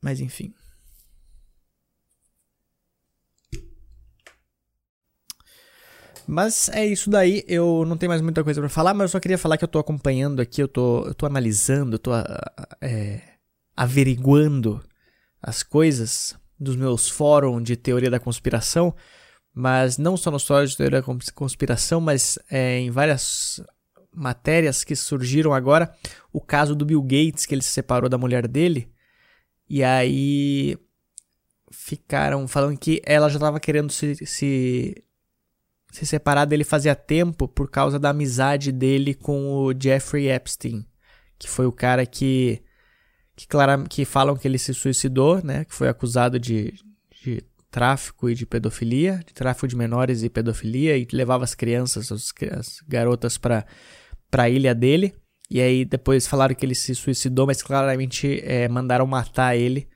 Mas 0.00 0.20
enfim. 0.20 0.52
Mas 6.26 6.70
é 6.70 6.86
isso 6.86 7.10
daí, 7.10 7.44
eu 7.46 7.84
não 7.86 7.98
tenho 7.98 8.08
mais 8.08 8.22
muita 8.22 8.42
coisa 8.42 8.58
para 8.60 8.70
falar, 8.70 8.94
mas 8.94 9.04
eu 9.04 9.08
só 9.10 9.20
queria 9.20 9.36
falar 9.36 9.58
que 9.58 9.64
eu 9.64 9.68
tô 9.68 9.78
acompanhando 9.78 10.40
aqui, 10.40 10.62
eu 10.62 10.68
tô, 10.68 11.06
eu 11.06 11.14
tô 11.14 11.26
analisando, 11.26 11.96
eu 11.96 11.98
tô 11.98 12.12
é, 12.80 13.33
averiguando 13.76 14.82
as 15.40 15.62
coisas 15.62 16.34
dos 16.58 16.76
meus 16.76 17.08
fóruns 17.08 17.64
de 17.64 17.76
teoria 17.76 18.10
da 18.10 18.20
conspiração, 18.20 18.94
mas 19.52 19.98
não 19.98 20.16
só 20.16 20.30
nos 20.30 20.46
fóruns 20.46 20.70
de 20.70 20.76
teoria 20.76 21.02
da 21.02 21.06
conspiração, 21.34 22.00
mas 22.00 22.38
é, 22.50 22.78
em 22.78 22.90
várias 22.90 23.62
matérias 24.12 24.84
que 24.84 24.94
surgiram 24.94 25.52
agora, 25.52 25.92
o 26.32 26.40
caso 26.40 26.74
do 26.74 26.84
Bill 26.84 27.02
Gates, 27.02 27.46
que 27.46 27.54
ele 27.54 27.62
se 27.62 27.70
separou 27.70 28.08
da 28.08 28.18
mulher 28.18 28.46
dele, 28.46 28.92
e 29.68 29.82
aí 29.82 30.78
ficaram 31.70 32.46
falando 32.46 32.78
que 32.78 33.02
ela 33.04 33.28
já 33.28 33.36
estava 33.36 33.58
querendo 33.58 33.90
se, 33.90 34.14
se 34.24 35.04
se 35.94 36.04
separar 36.04 36.44
dele 36.44 36.64
fazia 36.64 36.96
tempo 36.96 37.46
por 37.46 37.70
causa 37.70 38.00
da 38.00 38.10
amizade 38.10 38.72
dele 38.72 39.14
com 39.14 39.52
o 39.52 39.72
Jeffrey 39.80 40.28
Epstein, 40.28 40.84
que 41.38 41.48
foi 41.48 41.66
o 41.66 41.72
cara 41.72 42.04
que 42.04 42.60
que, 43.36 43.46
claro, 43.46 43.84
que 43.88 44.04
falam 44.04 44.36
que 44.36 44.46
ele 44.46 44.58
se 44.58 44.72
suicidou, 44.72 45.42
né, 45.42 45.64
que 45.64 45.74
foi 45.74 45.88
acusado 45.88 46.38
de, 46.38 46.74
de 47.22 47.42
tráfico 47.70 48.30
e 48.30 48.34
de 48.34 48.46
pedofilia, 48.46 49.20
de 49.26 49.34
tráfico 49.34 49.66
de 49.66 49.76
menores 49.76 50.22
e 50.22 50.30
pedofilia 50.30 50.96
e 50.96 51.06
levava 51.12 51.44
as 51.44 51.54
crianças, 51.54 52.12
as, 52.12 52.32
as 52.52 52.80
garotas 52.86 53.36
para 53.36 53.66
para 54.30 54.44
a 54.44 54.50
ilha 54.50 54.74
dele. 54.74 55.14
E 55.50 55.60
aí 55.60 55.84
depois 55.84 56.26
falaram 56.26 56.54
que 56.54 56.66
ele 56.66 56.74
se 56.74 56.94
suicidou, 56.94 57.46
mas 57.46 57.62
claramente 57.62 58.40
é, 58.44 58.68
mandaram 58.68 59.06
matar 59.06 59.56
ele 59.56 59.88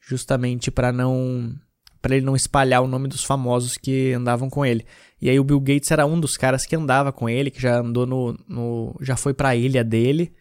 justamente 0.00 0.70
para 0.70 0.92
não 0.92 1.54
para 2.00 2.16
ele 2.16 2.24
não 2.24 2.36
espalhar 2.36 2.82
o 2.82 2.88
nome 2.88 3.08
dos 3.08 3.24
famosos 3.24 3.76
que 3.76 4.12
andavam 4.12 4.48
com 4.48 4.64
ele. 4.64 4.86
E 5.20 5.28
aí 5.28 5.38
o 5.38 5.44
Bill 5.44 5.60
Gates 5.60 5.90
era 5.90 6.06
um 6.06 6.18
dos 6.18 6.36
caras 6.36 6.64
que 6.64 6.76
andava 6.76 7.12
com 7.12 7.28
ele, 7.28 7.50
que 7.50 7.60
já 7.60 7.80
andou 7.80 8.06
no. 8.06 8.38
no 8.48 8.96
já 9.00 9.16
foi 9.16 9.34
pra 9.34 9.56
ilha 9.56 9.82
dele. 9.84 10.32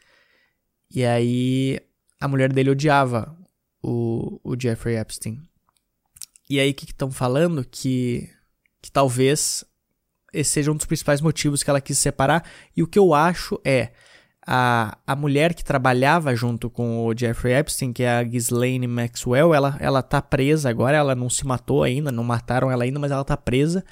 E 0.94 1.04
aí 1.04 1.80
a 2.20 2.28
mulher 2.28 2.52
dele 2.52 2.70
odiava 2.70 3.36
o, 3.82 4.40
o 4.44 4.60
Jeffrey 4.60 4.98
Epstein. 4.98 5.42
E 6.50 6.60
aí 6.60 6.72
o 6.72 6.74
que 6.74 6.86
estão 6.86 7.12
falando? 7.12 7.64
Que, 7.64 8.30
que 8.82 8.92
talvez 8.92 9.66
esse 10.34 10.52
seja 10.52 10.72
um 10.72 10.76
dos 10.76 10.86
principais 10.86 11.22
motivos 11.22 11.64
que 11.64 11.70
ela 11.70 11.82
quis 11.82 11.98
separar. 11.98 12.44
E 12.76 12.84
o 12.84 12.88
que 12.88 13.00
eu 13.00 13.14
acho 13.14 13.60
é 13.66 13.92
a, 14.46 14.98
a 15.06 15.16
mulher 15.16 15.54
que 15.54 15.64
trabalhava 15.64 16.36
junto 16.36 16.70
com 16.70 17.06
o 17.06 17.18
Jeffrey 17.18 17.54
Epstein, 17.54 17.92
que 17.92 18.04
é 18.04 18.18
a 18.18 18.24
Ghislaine 18.24 18.88
Maxwell, 18.88 19.54
ela, 19.54 19.76
ela 19.80 20.02
tá 20.02 20.22
presa 20.22 20.70
agora, 20.70 20.98
ela 20.98 21.16
não 21.16 21.30
se 21.30 21.46
matou 21.46 21.84
ainda, 21.84 22.12
não 22.12 22.24
mataram 22.24 22.72
ela 22.72 22.84
ainda, 22.84 23.00
mas 23.00 23.12
ela 23.12 23.26
tá 23.26 23.36
presa 23.36 23.84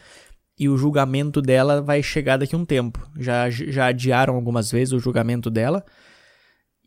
e 0.58 0.70
o 0.70 0.78
julgamento 0.78 1.42
dela 1.42 1.82
vai 1.82 2.02
chegar 2.02 2.38
daqui 2.38 2.56
a 2.56 2.58
um 2.58 2.66
tempo. 2.66 3.06
Já, 3.18 3.50
já 3.50 3.88
adiaram 3.88 4.36
algumas 4.36 4.72
vezes 4.72 4.94
o 4.94 5.00
julgamento 5.00 5.50
dela. 5.50 5.84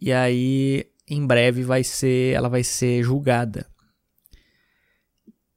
E 0.01 0.13
aí, 0.13 0.87
em 1.09 1.27
breve, 1.27 1.63
vai 1.63 1.83
ser, 1.83 2.35
ela 2.35 2.49
vai 2.49 2.63
ser 2.63 3.03
julgada. 3.03 3.67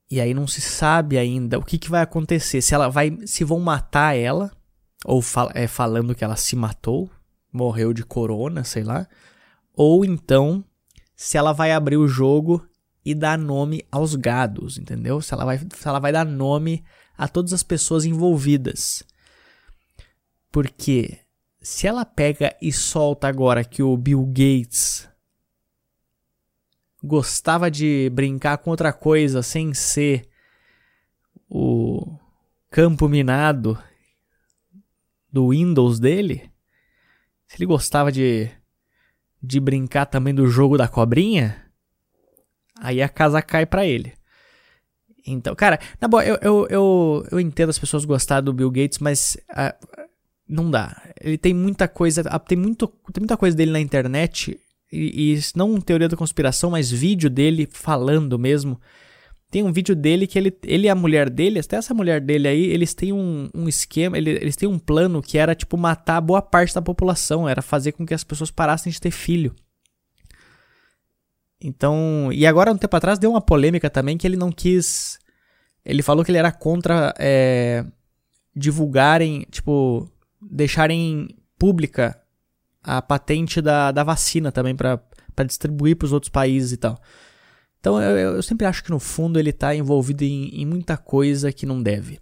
E 0.10 0.20
aí 0.20 0.34
não 0.34 0.46
se 0.46 0.60
sabe 0.60 1.18
ainda 1.18 1.58
o 1.58 1.64
que, 1.64 1.78
que 1.78 1.90
vai 1.90 2.02
acontecer. 2.02 2.62
Se 2.62 2.76
ela 2.76 2.90
vai. 2.90 3.18
Se 3.26 3.44
vão 3.44 3.60
matar 3.60 4.16
ela, 4.16 4.52
ou 5.06 5.22
fal, 5.22 5.50
é, 5.54 5.68
falando 5.68 6.14
que 6.14 6.24
ela 6.24 6.36
se 6.36 6.56
matou, 6.56 7.10
morreu 7.52 7.94
de 7.94 8.04
corona, 8.04 8.64
sei 8.64 8.84
lá. 8.84 9.08
Ou 9.74 10.04
então, 10.04 10.66
se 11.16 11.38
ela 11.38 11.54
vai 11.54 11.72
abrir 11.72 11.98
o 11.98 12.08
jogo 12.10 12.66
e 13.06 13.16
dar 13.16 13.38
nome 13.38 13.86
aos 13.92 14.16
gados, 14.16 14.78
entendeu? 14.78 15.22
Se 15.22 15.34
ela 15.34 15.46
vai, 15.46 15.58
se 15.58 15.88
ela 15.88 16.00
vai 16.00 16.12
dar 16.12 16.26
nome 16.26 16.84
a 17.18 17.28
todas 17.28 17.54
as 17.54 17.64
pessoas 17.64 18.04
envolvidas. 18.04 19.04
Porque 20.52 21.20
se 21.62 21.88
ela 21.88 22.04
pega 22.04 22.56
e 22.62 22.72
solta 22.72 23.28
agora 23.28 23.64
que 23.64 23.82
o 23.82 23.96
Bill 23.96 24.26
Gates 24.26 25.08
gostava 27.04 27.72
de 27.72 28.10
brincar 28.14 28.58
com 28.58 28.70
outra 28.70 28.94
coisa 28.94 29.42
sem 29.42 29.74
ser 29.74 30.28
o 31.50 32.18
campo 32.70 33.10
minado 33.10 33.78
do 35.32 35.50
Windows 35.50 36.00
dele, 36.00 36.50
se 37.48 37.58
ele 37.58 37.66
gostava 37.66 38.12
de, 38.12 38.50
de 39.42 39.60
brincar 39.60 40.06
também 40.06 40.34
do 40.34 40.48
jogo 40.48 40.78
da 40.78 40.88
cobrinha, 40.88 41.66
aí 42.80 43.02
a 43.02 43.10
casa 43.10 43.42
cai 43.42 43.66
para 43.66 43.86
ele. 43.86 44.14
Então, 45.26 45.56
cara, 45.56 45.80
na 46.00 46.08
boa, 46.08 46.26
eu, 46.26 46.38
eu, 46.42 46.68
eu, 46.70 47.28
eu 47.32 47.40
entendo 47.40 47.70
as 47.70 47.80
pessoas 47.80 48.06
gostar 48.06 48.42
do 48.42 48.54
Bill 48.54 48.72
Gates, 48.72 49.00
mas 49.00 49.38
uh, 49.52 49.98
não 50.48 50.70
dá. 50.70 51.02
Ele 51.20 51.38
tem 51.38 51.54
muita 51.54 51.88
coisa, 51.88 52.24
tem, 52.40 52.58
muito, 52.58 52.88
tem 52.88 53.22
muita 53.22 53.38
coisa 53.38 53.56
dele 53.56 53.72
na 53.72 53.80
internet, 53.80 54.60
e, 54.92 55.34
e 55.34 55.40
não 55.56 55.80
teoria 55.80 56.10
da 56.10 56.18
conspiração, 56.18 56.72
mas 56.72 56.92
vídeo 56.92 57.30
dele 57.30 57.68
falando 57.72 58.38
mesmo. 58.38 58.80
Tem 59.50 59.64
um 59.64 59.72
vídeo 59.72 59.96
dele 59.96 60.28
que 60.28 60.40
ele, 60.40 60.58
ele 60.64 60.88
e 60.88 60.90
a 60.90 60.96
mulher 60.96 61.30
dele, 61.30 61.60
até 61.60 61.76
essa 61.76 61.94
mulher 61.94 62.22
dele 62.22 62.48
aí, 62.48 62.64
eles 62.66 62.94
têm 62.94 63.12
um, 63.12 63.50
um 63.54 63.68
esquema, 63.68 64.18
ele, 64.18 64.32
eles 64.32 64.56
têm 64.56 64.68
um 64.68 64.80
plano 64.80 65.22
que 65.22 65.38
era, 65.38 65.54
tipo, 65.54 65.78
matar 65.78 66.22
boa 66.22 66.42
parte 66.42 66.74
da 66.74 66.82
população, 66.82 67.48
era 67.48 67.62
fazer 67.62 67.92
com 67.92 68.06
que 68.06 68.14
as 68.14 68.24
pessoas 68.24 68.50
parassem 68.50 68.92
de 68.92 69.00
ter 69.00 69.12
filho. 69.12 69.54
Então, 71.60 72.30
e 72.32 72.46
agora 72.46 72.72
um 72.72 72.78
tempo 72.78 72.96
atrás 72.96 73.20
deu 73.20 73.30
uma 73.30 73.42
polêmica 73.42 73.90
também 73.90 74.18
que 74.18 74.26
ele 74.26 74.38
não 74.38 74.52
quis. 74.52 75.20
Ele 75.86 76.02
falou 76.02 76.24
que 76.24 76.32
ele 76.32 76.38
era 76.38 76.52
contra 76.52 77.14
é, 77.20 77.86
divulgarem, 78.56 79.46
tipo, 79.52 80.10
deixarem 80.42 81.28
pública 81.60 82.21
a 82.84 83.02
patente 83.02 83.62
da, 83.62 83.92
da 83.92 84.04
vacina 84.04 84.52
também 84.52 84.76
para 84.76 85.00
distribuir 85.46 85.96
para 85.96 86.06
os 86.06 86.14
outros 86.14 86.30
países 86.30 86.72
e 86.72 86.78
tal. 86.78 87.00
Então 87.80 88.02
eu, 88.02 88.36
eu, 88.36 88.44
sempre 88.44 88.66
acho 88.66 88.84
que 88.84 88.92
no 88.92 89.00
fundo 89.00 89.40
ele 89.40 89.50
está 89.50 89.76
envolvido 89.76 90.24
em, 90.24 90.62
em, 90.62 90.66
muita 90.66 90.96
coisa 90.96 91.52
que 91.52 91.66
não 91.66 91.82
deve. 91.82 92.20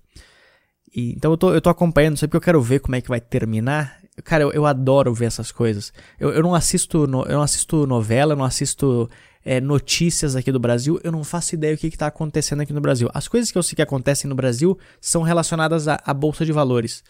E, 0.96 1.12
então 1.12 1.32
eu 1.32 1.38
tô, 1.38 1.54
eu 1.54 1.62
tô 1.62 1.70
acompanhando, 1.70 2.18
sempre 2.18 2.32
que 2.32 2.38
eu 2.38 2.42
quero 2.42 2.62
ver 2.62 2.80
como 2.80 2.96
é 2.96 3.02
que 3.02 3.10
vai 3.10 3.20
terminar. 3.20 4.00
Cara, 4.24 4.44
eu, 4.44 4.52
eu 4.52 4.66
adoro 4.66 5.14
ver 5.14 5.26
essas 5.26 5.52
coisas. 5.52 5.92
Eu, 6.18 6.32
eu, 6.32 6.42
não 6.42 6.56
assisto 6.56 7.06
no, 7.06 7.24
eu 7.24 7.34
não 7.34 7.42
assisto 7.42 7.86
novela, 7.86 8.34
eu 8.34 8.38
não 8.38 8.46
assisto 8.46 9.10
é, 9.44 9.60
notícias 9.60 10.36
aqui 10.36 10.52
do 10.52 10.60
Brasil, 10.60 11.00
eu 11.04 11.12
não 11.12 11.24
faço 11.26 11.56
ideia 11.56 11.76
do 11.76 11.80
que 11.80 11.88
está 11.88 12.08
acontecendo 12.08 12.62
aqui 12.62 12.72
no 12.72 12.82
Brasil. 12.82 13.10
As 13.14 13.28
coisas 13.28 13.52
que 13.52 13.58
eu 13.58 13.64
sei 13.64 13.76
que 13.76 13.82
acontecem 13.82 14.30
no 14.30 14.36
Brasil 14.36 14.78
são 15.02 15.24
relacionadas 15.24 15.90
à, 15.90 16.02
à 16.06 16.14
Bolsa 16.14 16.46
de 16.46 16.54
Valores. 16.54 17.04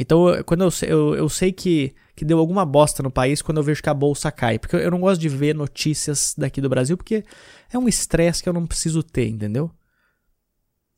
Então, 0.00 0.26
quando 0.46 0.62
eu, 0.62 0.70
eu, 0.86 1.14
eu 1.16 1.28
sei 1.28 1.50
que, 1.50 1.92
que 2.14 2.24
deu 2.24 2.38
alguma 2.38 2.64
bosta 2.64 3.02
no 3.02 3.10
país 3.10 3.42
quando 3.42 3.58
eu 3.58 3.64
vejo 3.64 3.82
que 3.82 3.88
a 3.90 3.94
bolsa 3.94 4.30
cai. 4.30 4.56
Porque 4.56 4.76
eu 4.76 4.90
não 4.92 5.00
gosto 5.00 5.20
de 5.20 5.28
ver 5.28 5.56
notícias 5.56 6.34
daqui 6.38 6.60
do 6.60 6.68
Brasil, 6.68 6.96
porque 6.96 7.24
é 7.72 7.76
um 7.76 7.88
estresse 7.88 8.40
que 8.40 8.48
eu 8.48 8.52
não 8.52 8.64
preciso 8.64 9.02
ter, 9.02 9.26
entendeu? 9.28 9.70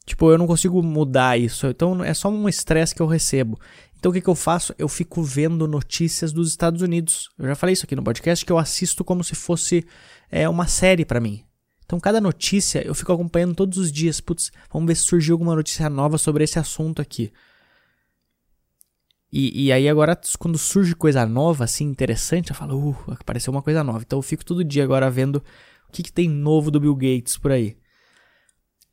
Tipo, 0.05 0.31
eu 0.31 0.37
não 0.37 0.47
consigo 0.47 0.83
mudar 0.83 1.39
isso. 1.39 1.67
Então, 1.67 2.05
é 2.05 2.13
só 2.13 2.29
um 2.29 2.47
estresse 2.47 2.95
que 2.95 3.01
eu 3.01 3.07
recebo. 3.07 3.59
Então 4.01 4.11
o 4.11 4.15
que, 4.15 4.21
que 4.23 4.29
eu 4.29 4.35
faço? 4.35 4.75
Eu 4.79 4.89
fico 4.89 5.23
vendo 5.23 5.69
notícias 5.69 6.33
dos 6.33 6.49
Estados 6.49 6.81
Unidos. 6.81 7.29
Eu 7.39 7.47
já 7.47 7.55
falei 7.55 7.75
isso 7.75 7.85
aqui 7.85 7.95
no 7.95 8.03
podcast 8.03 8.45
que 8.45 8.51
eu 8.51 8.57
assisto 8.57 9.05
como 9.05 9.23
se 9.23 9.35
fosse 9.35 9.87
é, 10.31 10.49
uma 10.49 10.67
série 10.67 11.05
para 11.05 11.21
mim. 11.21 11.45
Então 11.85 12.01
cada 12.01 12.19
notícia 12.19 12.83
eu 12.87 12.95
fico 12.95 13.13
acompanhando 13.13 13.55
todos 13.55 13.77
os 13.77 13.93
dias. 13.93 14.19
Putz, 14.19 14.51
vamos 14.73 14.87
ver 14.87 14.95
se 14.95 15.03
surgiu 15.03 15.35
alguma 15.35 15.55
notícia 15.55 15.91
nova 15.91 16.17
sobre 16.17 16.45
esse 16.45 16.59
assunto 16.59 17.03
aqui. 17.03 17.31
E, 19.33 19.67
e 19.67 19.73
aí 19.73 19.89
agora 19.89 20.19
quando 20.39 20.59
surge 20.59 20.95
coisa 20.95 21.25
nova, 21.25 21.65
assim, 21.65 21.85
interessante, 21.85 22.51
eu 22.51 22.57
falo, 22.57 22.91
uh, 22.91 23.13
apareceu 23.13 23.53
uma 23.53 23.63
coisa 23.63 23.85
nova. 23.85 24.03
Então 24.05 24.19
eu 24.19 24.23
fico 24.23 24.45
todo 24.45 24.65
dia 24.65 24.83
agora 24.83 25.11
vendo 25.11 25.37
o 25.89 25.93
que, 25.93 26.03
que 26.03 26.13
tem 26.13 26.29
novo 26.29 26.71
do 26.71 26.81
Bill 26.81 26.97
Gates 26.97 27.37
por 27.37 27.53
aí. 27.53 27.77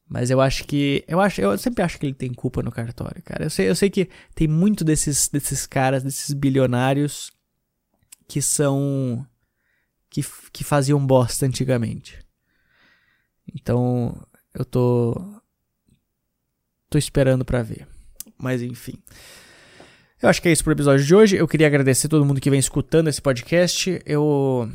Mas 0.09 0.29
eu 0.29 0.39
acho 0.39 0.63
que. 0.63 1.03
Eu, 1.07 1.19
acho, 1.19 1.41
eu 1.41 1.57
sempre 1.57 1.83
acho 1.83 1.99
que 1.99 2.05
ele 2.05 2.13
tem 2.13 2.33
culpa 2.33 2.63
no 2.63 2.71
cartório, 2.71 3.21
cara. 3.23 3.43
Eu 3.43 3.49
sei, 3.49 3.69
eu 3.69 3.75
sei 3.75 3.89
que 3.89 4.09
tem 4.33 4.47
muito 4.47 4.85
desses, 4.85 5.27
desses 5.27 5.67
caras, 5.67 6.01
desses 6.03 6.33
bilionários 6.33 7.31
que 8.27 8.41
são. 8.41 9.27
que, 10.09 10.21
que 10.53 10.63
faziam 10.63 11.05
bosta 11.05 11.45
antigamente. 11.45 12.19
Então, 13.53 14.25
eu 14.53 14.63
tô. 14.63 15.13
tô 16.89 16.97
esperando 16.97 17.43
para 17.43 17.61
ver. 17.61 17.85
Mas 18.37 18.61
enfim. 18.61 18.97
Eu 20.21 20.29
acho 20.29 20.41
que 20.41 20.49
é 20.49 20.51
isso 20.51 20.63
pro 20.63 20.73
episódio 20.73 21.05
de 21.05 21.15
hoje. 21.15 21.35
Eu 21.35 21.47
queria 21.47 21.67
agradecer 21.67 22.07
todo 22.07 22.25
mundo 22.25 22.41
que 22.41 22.49
vem 22.49 22.59
escutando 22.59 23.07
esse 23.07 23.21
podcast. 23.21 24.01
Eu 24.05 24.71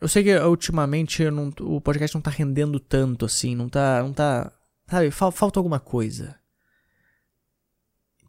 eu 0.00 0.06
sei 0.06 0.22
que 0.22 0.36
ultimamente 0.38 1.28
não, 1.30 1.52
o 1.60 1.80
podcast 1.80 2.14
não 2.14 2.22
tá 2.22 2.30
rendendo 2.30 2.78
tanto 2.78 3.24
assim, 3.24 3.56
não 3.56 3.68
tá, 3.68 4.02
não 4.02 4.12
tá 4.12 4.52
Sabe, 4.88 5.10
fal, 5.10 5.30
falta 5.30 5.60
alguma 5.60 5.78
coisa. 5.78 6.34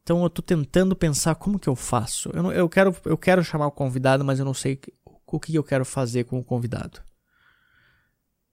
Então 0.02 0.22
eu 0.24 0.30
tô 0.30 0.42
tentando 0.42 0.96
pensar 0.96 1.36
como 1.36 1.60
que 1.60 1.70
eu 1.70 1.76
faço. 1.76 2.30
Eu, 2.34 2.44
não, 2.44 2.52
eu, 2.52 2.68
quero, 2.68 2.96
eu 3.06 3.18
quero 3.18 3.44
chamar 3.44 3.68
o 3.68 3.72
convidado, 3.72 4.26
mas 4.26 4.40
eu 4.40 4.46
não 4.46 4.54
sei 4.54 4.80
o 5.06 5.40
que 5.40 5.56
eu 5.56 5.64
quero 5.64 5.86
fazer 5.86 6.26
com 6.26 6.38
o 6.38 6.44
convidado. 6.44 7.02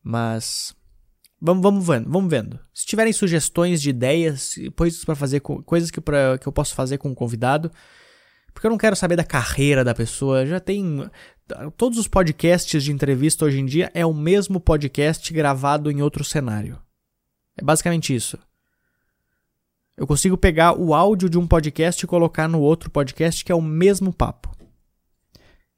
Mas 0.03 0.76
vamos, 1.41 1.63
vamos 1.63 1.87
vendo, 1.87 2.11
vamos 2.11 2.31
vendo. 2.31 2.59
Se 2.73 2.87
tiverem 2.87 3.13
sugestões 3.13 3.81
de 3.81 3.91
ideias, 3.91 4.55
coisas 4.75 5.05
para 5.05 5.15
fazer, 5.15 5.41
coisas 5.41 5.91
que, 5.91 6.01
pra, 6.01 6.39
que 6.39 6.47
eu 6.47 6.53
posso 6.53 6.75
fazer 6.75 6.99
com 6.99 7.11
o 7.11 7.15
convidado, 7.15 7.71
porque 8.53 8.67
eu 8.67 8.71
não 8.71 8.79
quero 8.79 8.97
saber 8.97 9.17
da 9.17 9.25
carreira 9.25 9.85
da 9.85 9.95
pessoa. 9.95 10.47
Já 10.47 10.59
tem 10.59 11.09
todos 11.77 11.99
os 11.99 12.09
podcasts 12.09 12.83
de 12.83 12.91
entrevista 12.91 13.45
hoje 13.45 13.61
em 13.61 13.67
dia 13.67 13.91
é 13.93 14.05
o 14.05 14.15
mesmo 14.15 14.59
podcast 14.59 15.31
gravado 15.33 15.91
em 15.91 16.01
outro 16.01 16.25
cenário. 16.25 16.81
É 17.57 17.63
basicamente 17.63 18.15
isso. 18.15 18.39
Eu 19.95 20.07
consigo 20.07 20.37
pegar 20.37 20.79
o 20.79 20.95
áudio 20.95 21.29
de 21.29 21.39
um 21.39 21.47
podcast 21.47 22.03
e 22.03 22.09
colocar 22.09 22.49
no 22.49 22.61
outro 22.61 22.91
podcast 22.91 23.45
que 23.45 23.53
é 23.53 23.55
o 23.55 23.63
mesmo 23.63 24.13
papo. 24.13 24.56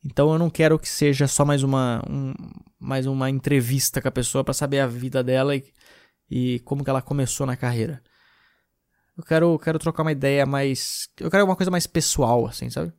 Então 0.05 0.33
eu 0.33 0.39
não 0.39 0.49
quero 0.49 0.79
que 0.79 0.89
seja 0.89 1.27
só 1.27 1.45
mais 1.45 1.63
uma, 1.63 2.03
um, 2.09 2.33
mais 2.79 3.07
uma 3.07 3.29
entrevista 3.29 4.01
com 4.01 4.09
a 4.09 4.13
pessoa 4.13 4.45
para 4.45 4.55
saber 4.55 4.81
a 4.81 4.87
vida 4.87 5.23
dela 5.23 5.57
e, 5.57 5.65
e 6.31 6.61
como 6.61 6.85
que 6.85 6.91
ela 6.91 7.03
começou 7.03 7.47
na 7.47 7.57
carreira. 7.57 8.03
Eu 9.17 9.25
quero, 9.25 9.59
quero 9.59 9.79
trocar 9.79 10.03
uma 10.03 10.13
ideia 10.13 10.47
mais. 10.47 11.09
Eu 11.19 11.31
quero 11.31 11.45
uma 11.45 11.57
coisa 11.57 11.71
mais 11.71 11.87
pessoal, 11.87 12.47
assim, 12.47 12.71
sabe? 12.71 12.93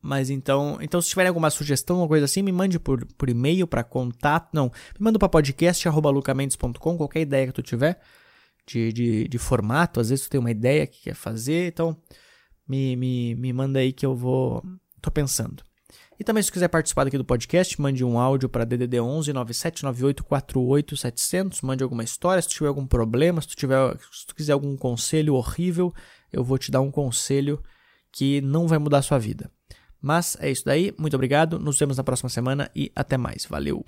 Mas 0.00 0.30
então, 0.30 0.78
então 0.80 1.00
se 1.00 1.08
tiverem 1.08 1.28
alguma 1.28 1.50
sugestão, 1.50 1.96
alguma 1.96 2.08
coisa 2.08 2.26
assim, 2.26 2.42
me 2.42 2.52
mande 2.52 2.78
por, 2.78 3.04
por 3.14 3.28
e-mail 3.28 3.66
para 3.66 3.82
contato. 3.82 4.50
Não, 4.52 4.66
me 4.66 5.00
manda 5.00 5.18
para 5.18 5.28
podcast.lucamendes.com, 5.28 6.96
qualquer 6.96 7.22
ideia 7.22 7.46
que 7.46 7.52
tu 7.52 7.62
tiver 7.62 8.00
de, 8.66 8.92
de, 8.92 9.28
de 9.28 9.38
formato, 9.38 10.00
às 10.00 10.10
vezes 10.10 10.26
tu 10.26 10.30
tem 10.30 10.40
uma 10.40 10.50
ideia 10.50 10.86
que 10.86 11.02
quer 11.02 11.14
fazer, 11.14 11.68
então 11.68 11.96
me, 12.66 12.96
me, 12.96 13.34
me 13.34 13.52
manda 13.52 13.78
aí 13.78 13.92
que 13.92 14.06
eu 14.06 14.14
vou. 14.14 14.62
Tô 15.04 15.10
pensando. 15.10 15.62
E 16.18 16.24
também 16.24 16.42
se 16.42 16.50
quiser 16.50 16.68
participar 16.68 17.06
aqui 17.06 17.18
do 17.18 17.24
podcast, 17.24 17.80
mande 17.80 18.04
um 18.04 18.18
áudio 18.18 18.48
para 18.48 18.64
DDD 18.64 19.00
11 19.00 19.32
9798 19.32 20.24
48700, 20.24 21.60
mande 21.62 21.82
alguma 21.82 22.04
história, 22.04 22.40
se 22.40 22.48
tu 22.48 22.54
tiver 22.54 22.68
algum 22.68 22.86
problema, 22.86 23.40
se 23.40 23.48
tu 23.48 23.56
tiver, 23.56 23.96
se 24.12 24.26
tu 24.26 24.34
quiser 24.34 24.52
algum 24.52 24.76
conselho 24.76 25.34
horrível, 25.34 25.92
eu 26.32 26.44
vou 26.44 26.56
te 26.56 26.70
dar 26.70 26.80
um 26.80 26.90
conselho 26.90 27.62
que 28.12 28.40
não 28.40 28.68
vai 28.68 28.78
mudar 28.78 28.98
a 28.98 29.02
sua 29.02 29.18
vida. 29.18 29.50
Mas 30.00 30.36
é 30.38 30.50
isso 30.50 30.64
daí, 30.64 30.94
muito 30.98 31.14
obrigado, 31.14 31.58
nos 31.58 31.78
vemos 31.78 31.96
na 31.96 32.04
próxima 32.04 32.28
semana 32.28 32.70
e 32.76 32.92
até 32.94 33.16
mais. 33.16 33.44
Valeu. 33.46 33.84